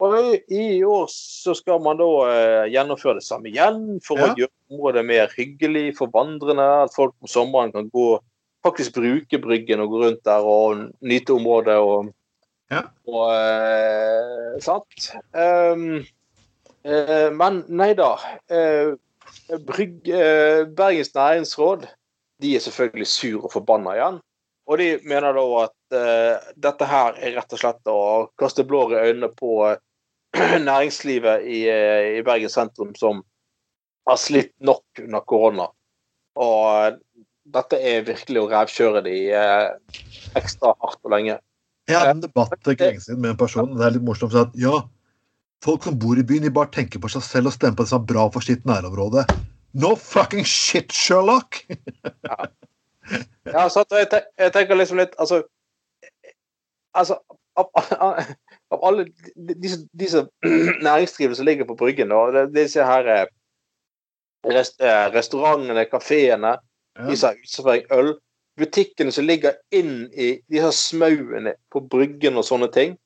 [0.00, 4.30] Og i, i år så skal man da eh, gjennomføre det samme igjen, for Ja.
[4.30, 6.64] å gjøre området mer hyggelig for vandrende.
[6.86, 8.06] At folk om sommeren kan gå
[8.64, 11.76] faktisk bruke Bryggen og gå rundt der og nyte området.
[11.76, 12.08] og
[12.70, 12.84] Ja.
[13.10, 15.08] og eh, sant?
[15.34, 16.04] Um,
[16.86, 18.12] eh, men nei da.
[18.46, 18.94] Eh,
[19.66, 21.88] Brygg, eh, Bergens næringsråd
[22.40, 24.20] de er selvfølgelig sur og forbanna igjen.
[24.70, 28.00] Og de mener da at eh, dette her er rett og slett å
[28.38, 31.64] kaste blår i øynene på eh, næringslivet i,
[32.20, 33.24] i Bergen sentrum, som
[34.06, 35.66] har slitt nok under korona.
[36.38, 37.00] Og
[37.50, 39.16] dette er virkelig å revkjøre de
[40.38, 41.40] ekstra hardt og lenge.
[41.88, 43.70] Jeg hadde en debatt for ikke lenge siden med en person.
[43.78, 44.82] Det er litt morsomt at ja,
[45.64, 47.92] folk som bor i byen, de bare tenker på seg selv og stemmer på det
[47.92, 49.24] som er bra for sitt nærområde.
[49.80, 51.62] No fucking shit, Sherlock!
[52.26, 52.46] Ja,
[53.46, 55.42] ja så jeg, te jeg tenker liksom litt Altså,
[56.94, 57.16] altså
[57.58, 58.20] av, av,
[58.74, 59.06] av alle
[59.36, 60.24] disse, disse
[60.86, 63.24] næringsdrivende som ligger på Bryggen, og disse her eh,
[64.50, 66.58] rest, eh, restaurantene, kafeene,
[66.98, 67.04] Ja.
[67.06, 68.08] de som har utservering øl,
[68.60, 72.96] butikkene som ligger inn i de her smauene på Bryggen og sånne ting.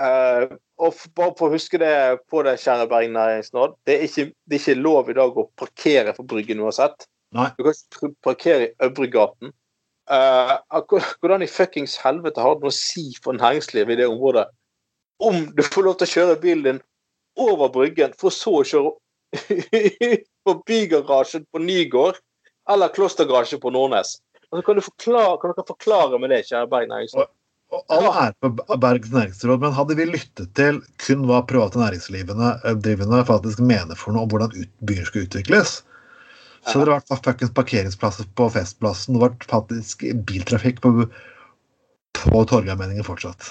[0.00, 0.48] Uh,
[0.80, 1.92] og for, bare for å huske det
[2.32, 6.14] på det, kjære Bergen det er ikke, det er ikke lov i dag å parkere
[6.16, 7.06] på Bryggen uansett.
[7.36, 7.50] Nei.
[7.56, 9.52] Du kan ikke parkere i Øvregaten.
[10.10, 10.56] Uh,
[11.22, 14.48] hvordan i fuckings helvete har det noe å si for næringslivet i det området
[15.22, 16.80] om du får lov til å kjøre bilen din
[17.38, 18.92] over Bryggen, for så å kjøre
[20.46, 22.18] forbi garasjen på Nygård
[22.70, 24.16] eller klostergarasjen på Nordnes?
[24.52, 27.30] Altså, kan, du forklare, kan dere forklare med det, kjære Berg næringsråd?
[27.72, 32.50] Og all ære på Bergs næringsråd, men hadde vi lyttet til kun hva private næringslivene
[32.68, 35.78] eh, faktisk mener for noe om hvordan ut, byer skal utvikles,
[36.66, 40.92] så hadde det vært fuckings parkeringsplasser på Festplassen, det vært faktisk biltrafikk på,
[42.20, 43.48] på Torgallmenningen fortsatt.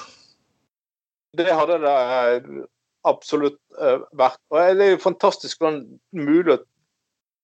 [1.38, 2.62] Det hadde det eh,
[3.10, 4.40] absolutt eh, vært.
[4.54, 5.82] Og det er jo fantastisk hvordan
[6.14, 6.62] mulig å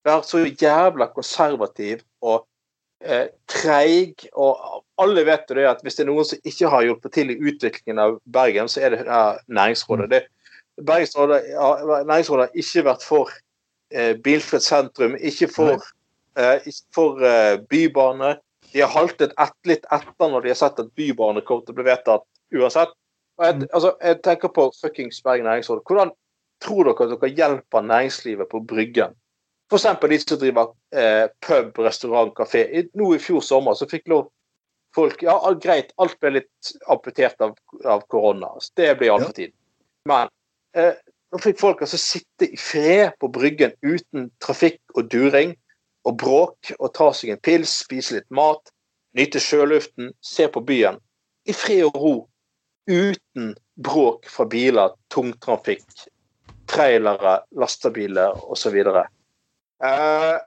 [0.08, 2.46] være så jævla konservativ og
[3.06, 4.28] eh, treig.
[4.34, 7.34] Og alle vet jo det at hvis det er noen som ikke har hjulpet til
[7.34, 10.10] i utviklingen av Bergen, så er det eh, Næringsrådet.
[10.14, 10.24] Det,
[10.78, 11.70] Bergensrådet, ja,
[12.06, 13.32] næringsrådet har ikke vært for
[13.92, 15.88] eh, bilfritt sentrum, ikke for,
[16.38, 18.36] eh, for eh, bybane.
[18.74, 21.80] De har haltet et, litt etter når de har sett at bybane kommer til å
[21.80, 22.94] bli vedtatt uansett.
[23.42, 25.84] Jeg, altså, jeg tenker på fuckings Bergen næringsråd.
[25.86, 26.14] Hvordan
[26.64, 29.18] tror dere at dere hjelper næringslivet på Bryggen?
[29.72, 29.84] F.eks.
[30.00, 32.64] de som driver eh, pub, restaurant, kafé.
[32.72, 34.30] I, nå i fjor sommer så fikk lov
[34.96, 38.54] folk Ja, greit, alt ble litt amputert av, av korona.
[38.64, 39.34] Så det blir alt Ja.
[39.36, 39.56] tiden.
[40.08, 40.32] Men
[40.74, 40.96] eh,
[41.32, 45.54] nå fikk folk altså sitte i fred på Bryggen uten trafikk og during
[46.08, 48.72] og bråk, og ta seg en pils, spise litt mat,
[49.18, 51.02] nyte sjøluften, se på byen.
[51.44, 52.14] I fred og ro
[52.88, 53.52] uten
[53.84, 55.84] bråk fra biler, tungtrafikk,
[56.72, 58.80] trailere, lastebiler osv.
[59.84, 60.38] Eh,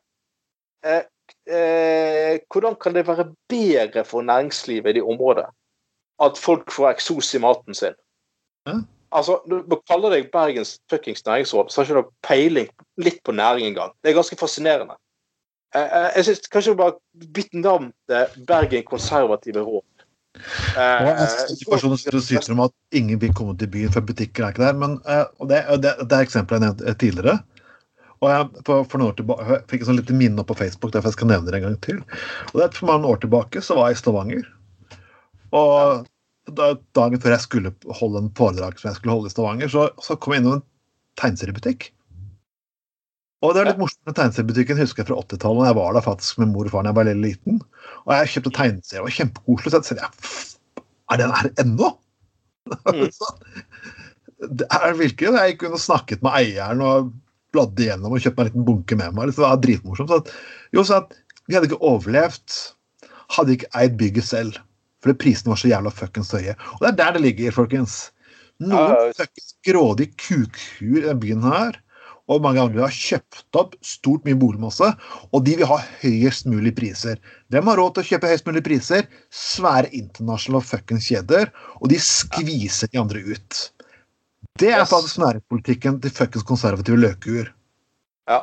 [0.86, 1.04] eh,
[1.46, 5.46] eh, hvordan kan det være bedre for næringslivet i det området
[6.20, 7.94] at folk får eksos i maten sin?
[8.68, 8.80] Hæ?
[9.12, 13.32] Altså, Du kaller kalle deg Bergens fuckings næringsråd, så har ikke du peiling litt på
[13.32, 13.92] næring engang.
[14.02, 14.94] Det er ganske fascinerende.
[15.74, 16.98] Eh, eh, jeg synes Kanskje bare
[17.34, 19.86] bytte navn til Bergen konservative råd.
[20.76, 24.44] Og jeg synes personer som syter om at ingen vil komme til byen, for butikker
[24.44, 24.72] er ikke der.
[24.78, 27.38] Men, eh, det, det, det er eksempelet jeg nevnte tidligere.
[28.20, 30.58] Og jeg, for, for noen år tilbake, jeg fikk et sånn lite minne opp på
[30.58, 32.00] Facebook, derfor jeg skal nevne det en gang til.
[32.50, 34.50] Og det er For mange år tilbake så var jeg i Stavanger.
[35.56, 36.04] Og
[36.58, 36.66] da,
[36.98, 40.18] dagen før jeg skulle holde en foredrag som jeg skulle holde i Stavanger, så, så
[40.20, 40.66] kom jeg innom en
[41.20, 41.88] tegneseriebutikk.
[43.40, 45.70] Og det var litt morsomt med tegneseriebutikken husker jeg fra 80-tallet.
[45.70, 47.62] Jeg var der faktisk med mor og far da jeg var veldig liten.
[48.04, 49.72] Og jeg kjøpte tegneserier, var kjempekoselig.
[49.72, 50.48] Så jeg tenkte
[51.10, 51.90] er den her ennå?
[52.84, 53.08] Mm.
[54.60, 57.10] Det er virkelig Jeg gikk inn og snakket med eieren og
[57.54, 59.32] bladde igjennom og kjøpte meg en liten bunke med meg.
[59.32, 60.12] Det var dritmorsomt.
[60.12, 60.34] Så at,
[60.76, 62.60] jo, så at vi hadde ikke overlevd
[63.36, 64.58] hadde ikke eid bygget selv.
[65.00, 66.56] Fordi prisene var så jævla fuckings høye.
[66.76, 68.00] Og det er der det ligger, folkens.
[68.60, 69.12] Noen ja.
[69.16, 71.78] fuckings grådige kukhuer i denne byen her,
[72.30, 74.90] og mange andre har kjøpt opp stort mye boligmasse,
[75.32, 77.16] og de vil ha høyest mulig priser.
[77.50, 79.08] Hvem har råd til å kjøpe høyest mulig priser?
[79.34, 83.64] Svære internasjonale fuckings kjeder, og de skviser de andre ut.
[84.60, 84.90] Det er Yes.
[84.92, 87.48] faktisk næringspolitikken til fuckings konservative løkuer.
[88.28, 88.42] Ja.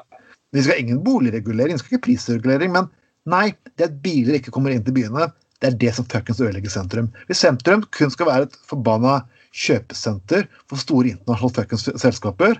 [0.54, 2.90] Vi skal ha ingen boligregulering, vi skal ikke prisregulering, men
[3.30, 5.30] nei, det at biler ikke kommer inn til byene,
[5.62, 7.12] det er det som fuckings ødelegger sentrum.
[7.28, 9.20] Hvis sentrum kun skal være et forbanna
[9.54, 12.60] kjøpesenter for store internasjonale fuckings selskaper,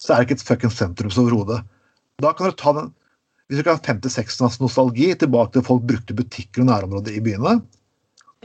[0.00, 1.62] så er det ikke et fuckings sentrum overhodet.
[2.20, 2.94] Da kan du ta den
[3.50, 7.56] Hvis du ikke har 50-60 nostalgi tilbake til folk brukte butikker og nærområder i byene,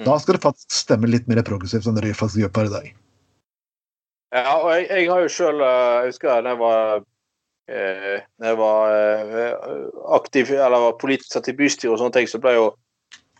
[0.02, 2.88] da skal det faktisk stemme litt mer progressivt enn det faktisk gjør per i dag.
[4.34, 6.80] Ja, og jeg, jeg har jo sjøl Jeg husker da jeg var
[7.70, 9.76] eh, når jeg var eh,
[10.18, 12.72] aktiv, eller var politisk satt i bystyret og sånne ting, så ble jeg jo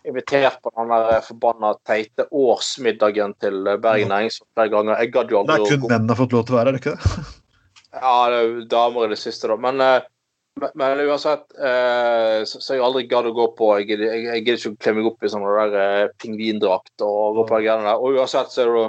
[0.06, 5.00] invitert på den der forbanna teite årsmiddagen til Bergen Næringsråd flere ganger.
[5.02, 6.78] Jeg gadd jo Det er kun menn menn har fått lov til å være, er
[6.78, 7.24] det ikke det?
[7.96, 9.56] Ja, det er jo damer i det siste, da.
[9.60, 10.06] Men, eh,
[10.60, 14.72] men, men uansett, eh, så, så jeg aldri gadd å gå på Jeg gidder ikke
[14.72, 18.00] å kle meg opp i sånn der eh, pingvindrakt og gå på de greiene der.
[18.00, 18.86] Og uansett så er det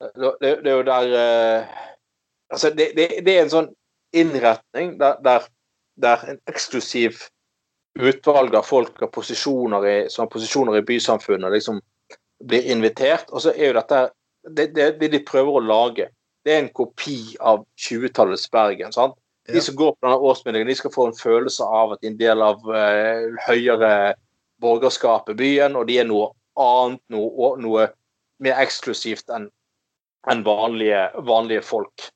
[0.00, 1.78] det, det er jo der eh,
[2.50, 3.68] Altså, det, det, det er en sånn
[4.10, 5.44] innretning der, der,
[6.02, 7.20] der en eksklusiv
[7.94, 11.78] utvalg av folk og posisjoner i, som har posisjoner i bysamfunnet liksom
[12.42, 13.30] blir invitert.
[13.30, 14.00] Og så er jo dette
[14.48, 16.08] det, det, det de prøver å lage,
[16.44, 18.90] det er en kopi av 20-tallets Bergen.
[18.92, 19.14] sant?
[19.50, 22.12] De som går på denne årsmiddagen, de skal få en følelse av at de er
[22.12, 23.92] en del av eh, høyere
[24.60, 26.30] borgerskap i byen, og de er noe
[26.60, 27.88] annet, noe, noe
[28.40, 29.48] mer eksklusivt enn
[30.28, 32.10] enn vanlige, vanlige folk.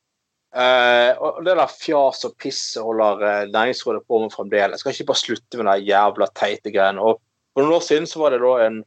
[0.55, 4.85] Uh, og det der fjas og piss holder eh, Næringsrådet på med fremdeles.
[4.85, 7.03] Skal ikke bare slutte med de jævla teite greiene.
[7.03, 7.19] Og
[7.55, 8.83] For noen år siden så var det da en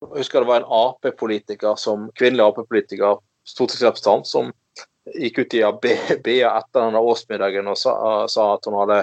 [0.00, 4.48] jeg husker det var en Ap-politiker, som kvinnelig Ap-politiker, stortingsrepresentant, som
[5.12, 7.92] gikk ut i BA etter denne årsmiddagen og sa,
[8.32, 9.02] sa at hun hadde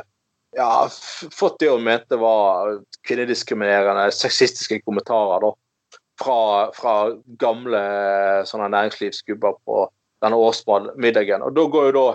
[0.57, 5.51] ja, fått det hun mente var kvinnediskriminerende, sexistiske kommentarer da,
[6.21, 6.39] fra,
[6.75, 6.95] fra
[7.41, 7.83] gamle
[8.49, 9.85] sånne næringslivsgubber på
[10.23, 11.45] denne årsmiddagen.
[11.45, 12.07] Og da går jo da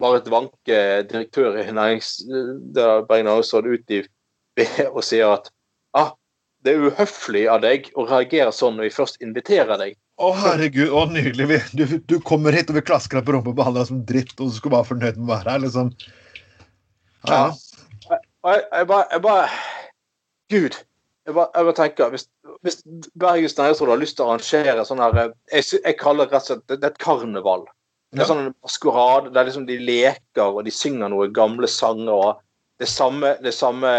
[0.00, 0.80] Marit Wanke,
[1.10, 4.02] direktør i nærings, er Bergen Næringsråd, ut i
[4.96, 5.46] og sier at
[5.96, 6.12] ah,
[6.64, 9.94] det er uhøflig av deg å reagere sånn når vi først inviterer deg.
[10.20, 11.62] Å, herregud, å, nydelig.
[11.72, 14.34] Du, du kommer hit og vil klasker deg på rumpa og behandle deg som dritt,
[14.36, 15.92] og du skal bare være fornøyd med å være her, liksom.
[17.28, 17.40] Ja.
[17.40, 18.18] ja.
[18.50, 19.48] jeg, jeg bare, jeg bare
[20.52, 20.76] Gud.
[21.30, 22.24] Jeg bare, jeg bare tenker, Hvis,
[22.66, 22.80] hvis
[23.14, 26.48] Bergens Næringsråd har lyst til å arrangere sånn her Jeg, jeg kaller det rett og
[26.48, 27.66] slett det, er et karneval.
[28.10, 32.10] Det er sånn en maskerade der liksom de leker og de synger noen gamle sanger.
[32.10, 33.92] og Det samme, det samme,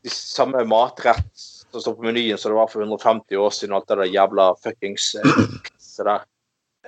[0.00, 1.28] de samme matrett
[1.70, 3.76] som står på menyen som det var for 150 år siden.
[3.76, 5.42] Alt det der jævla fuckings eh,
[6.08, 6.24] der.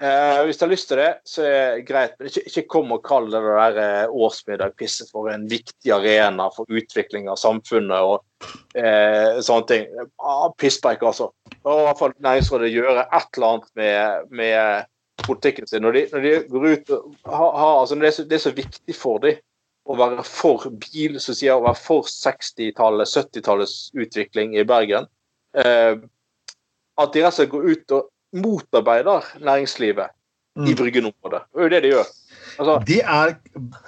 [0.02, 2.14] Eh, hvis du har lyst til det, så er det greit.
[2.18, 6.66] Men ikke, ikke kom og kall det der eh, årsmiddagpisset for en viktig arena for
[6.66, 9.84] utvikling av samfunnet og uh, sånne ting.
[10.18, 11.28] Uh, Pisspreik, altså.
[11.62, 14.90] Og i hvert fall Næringsrådet gjøre et eller annet med, med
[15.22, 15.86] politikken sin.
[15.86, 18.44] Når de, når de går ut og har, har altså det, er så, det er
[18.48, 19.38] så viktig for dem
[19.86, 25.06] å være for bil, som sier å være for 60-tallet, 70-tallets utvikling i Bergen.
[25.54, 30.12] At de rett og slett går ut og motarbeider næringslivet
[30.56, 30.76] i Mm.
[30.76, 31.40] Bryggen-området.
[31.48, 32.09] Det er jo det de gjør.
[32.60, 33.30] Altså, De er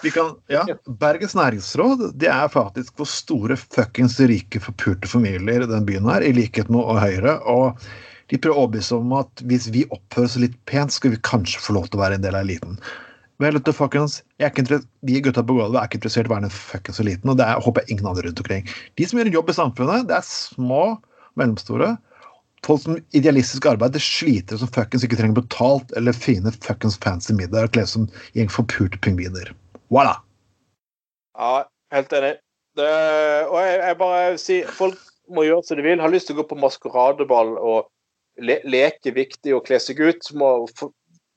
[0.03, 0.63] vi kan, ja,
[1.01, 6.25] Bergens næringsråd det er faktisk hvor store fuckings rike, forpulte familier i den byen her,
[6.25, 7.37] i likhet med Høyre.
[7.45, 7.77] Og
[8.31, 11.61] de prøver å overbevise om at hvis vi oppfører oss litt pent, skal vi kanskje
[11.61, 12.79] få lov til å være en del av eliten.
[13.43, 16.55] Vel, du, fuckings, er De gutta på gulvet er ikke interessert i å være den
[16.55, 18.65] fuckings eliten, og det er, håper jeg ingen andre rundt omkring.
[18.97, 20.97] De som gjør en jobb i samfunnet, det er små,
[21.37, 21.97] mellomstore.
[22.65, 27.69] Folk som idealistisk arbeider, slitere som fuckings ikke trenger betalt eller fine fuckings fancy middager
[27.69, 29.53] og kle som gjeng forpulte pingviner.
[29.93, 30.17] Voilà!
[31.39, 32.35] ja, helt enig.
[32.75, 32.91] Det,
[33.51, 34.99] og jeg, jeg bare sier folk
[35.31, 36.03] må gjøre som de vil.
[36.03, 37.91] Har lyst til å gå på maskeradeball og
[38.43, 40.67] le leke viktig og kle seg ut, må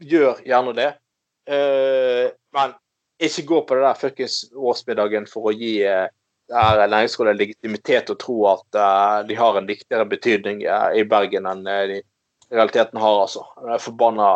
[0.02, 0.92] gjør gjerne det.
[1.48, 2.74] Uh, men
[3.24, 6.08] ikke gå på det der fuckings årsmiddagen for å gi uh,
[6.48, 11.66] Næringsrådet legitimitet og tro at uh, de har en viktigere betydning uh, i Bergen enn
[11.68, 12.02] uh, de
[12.54, 13.44] realiteten har, altså.
[13.66, 14.30] Det er forbanna,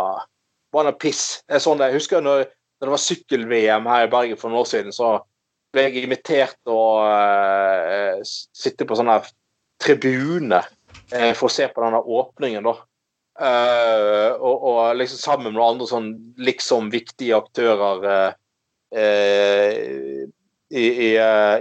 [0.99, 1.41] piss.
[1.47, 2.45] Det er sånn jeg husker når,
[2.79, 5.17] når det var sykkel-VM her i Bergen for noen år siden, så
[5.71, 9.13] ble jeg invitert til å sitte på sånn
[9.79, 10.59] tribune
[11.07, 12.75] for å se på denne åpningen, da.
[13.41, 18.33] Uh, og, og, liksom sammen med andre sånn liksom viktige aktører uh,
[18.93, 20.20] uh,
[20.71, 21.09] i, i,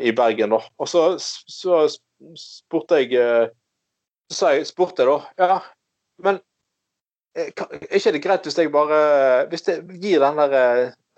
[0.07, 0.61] i, Bergen, da.
[0.78, 1.82] Og så, så
[2.39, 3.51] spurte jeg
[4.31, 5.59] Så jeg, spurte jeg da Ja,
[6.23, 6.39] men
[7.35, 7.51] er
[7.97, 9.01] ikke det greit hvis jeg bare
[9.51, 10.47] Hvis jeg gir denne,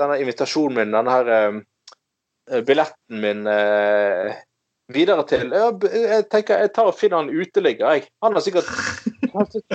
[0.01, 3.45] denne invitasjonen min, denne her billetten min
[4.93, 8.09] videre til Jeg tenker jeg tar og finner en uteligger, jeg.
[8.25, 8.69] Han har sikkert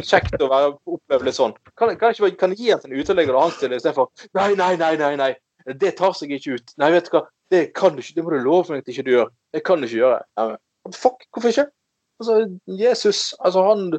[0.05, 1.55] kjekt å være, oppleve litt sånn.
[1.79, 4.51] Kan, kan, jeg, kan jeg gi han til en uteligger og han stiller istedenfor Nei,
[4.59, 5.31] nei, nei, nei, nei.
[5.81, 6.75] Det tar seg ikke ut.
[6.79, 7.25] Nei, vet du hva.
[7.53, 8.15] Det kan du ikke.
[8.17, 9.31] Det må du love meg at ikke du gjør.
[9.55, 10.19] Det kan du ikke gjøre.
[10.37, 10.47] Ja,
[10.95, 11.67] fuck, hvorfor ikke?
[12.17, 13.91] Altså, Jesus, altså han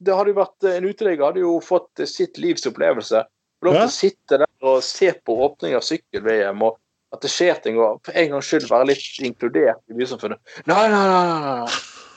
[0.00, 3.22] Det hadde jo vært En uteligger hadde jo fått sitt livs opplevelse.
[3.64, 6.76] Lov til å sitte der og se på åpning av sykkel-VM, og
[7.14, 10.40] at det skjer ting, og for en gangs skyld være litt inkludert i bysamfunnet.
[10.68, 11.22] Nei, nei, nei!
[11.30, 11.66] nei,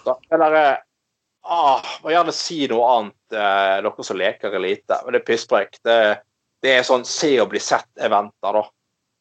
[0.10, 0.18] nei.
[0.36, 0.58] Eller
[1.50, 5.00] ah, må gjerne si noe annet, eh, dere som leker elite.
[5.06, 5.80] Men det er pisspreik.
[5.86, 5.98] Det,
[6.64, 8.64] det, er sånn se og bli sett-eventer, da.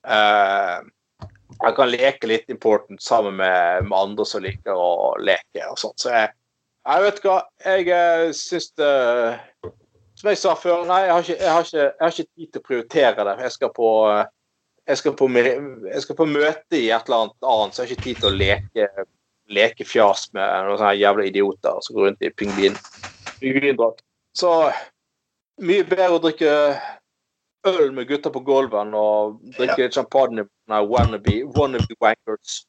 [0.09, 0.77] Eh,
[1.57, 5.99] jeg kan leke litt important sammen med, med, andre som liker å leke og sånt.
[6.03, 6.33] Så jeg,
[6.89, 8.93] jeg vet hva, jeg eh, syns det
[10.19, 12.49] Som jeg sa før, nei, jeg har, ikke, jeg, har ikke, jeg har ikke tid
[12.51, 13.37] til å prioritere det.
[13.45, 13.93] Jeg skal på
[14.89, 17.93] jeg skal, på, jeg skal på møte i et eller annet annet, så jeg har
[17.93, 18.87] ikke tid til å leke
[19.53, 22.77] leke fjas med noen sånne jævla idioter som går rundt i pingvin,
[23.41, 24.03] pingvindrakt.
[24.37, 24.53] Så
[25.65, 26.53] mye bedre å drikke
[27.67, 29.91] øl med gutter på gulvet og drikke ja.
[29.91, 32.63] champagne med wannabe, wannabe wankers.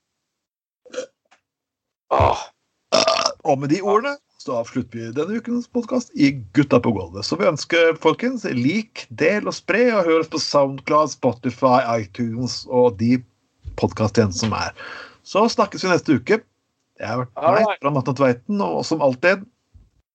[2.09, 2.47] Åh.
[3.43, 7.25] Og med de ordene så avslutter vi denne ukens podkast i Gutta på gulvet.
[7.27, 12.63] Så vi ønsker, folkens, lik, del og spre, og hør oss på Soundcloud, Spotify, iTunes
[12.69, 13.19] og de
[13.79, 14.71] podkasttjenestene som er.
[15.27, 16.39] Så snakkes vi neste uke.
[16.99, 19.45] Jeg har vært meg fra Matten Tveiten, og som alltid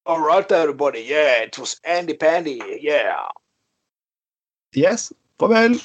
[0.07, 1.01] All right, everybody.
[1.01, 2.61] Yeah, it was Andy Pandy.
[2.83, 3.25] Yeah.
[4.77, 5.13] Yes.
[5.41, 5.81] Farvel.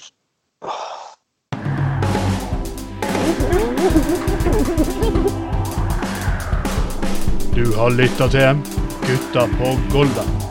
[7.56, 8.62] Du har lytta til
[9.06, 10.49] Gutta på Golden.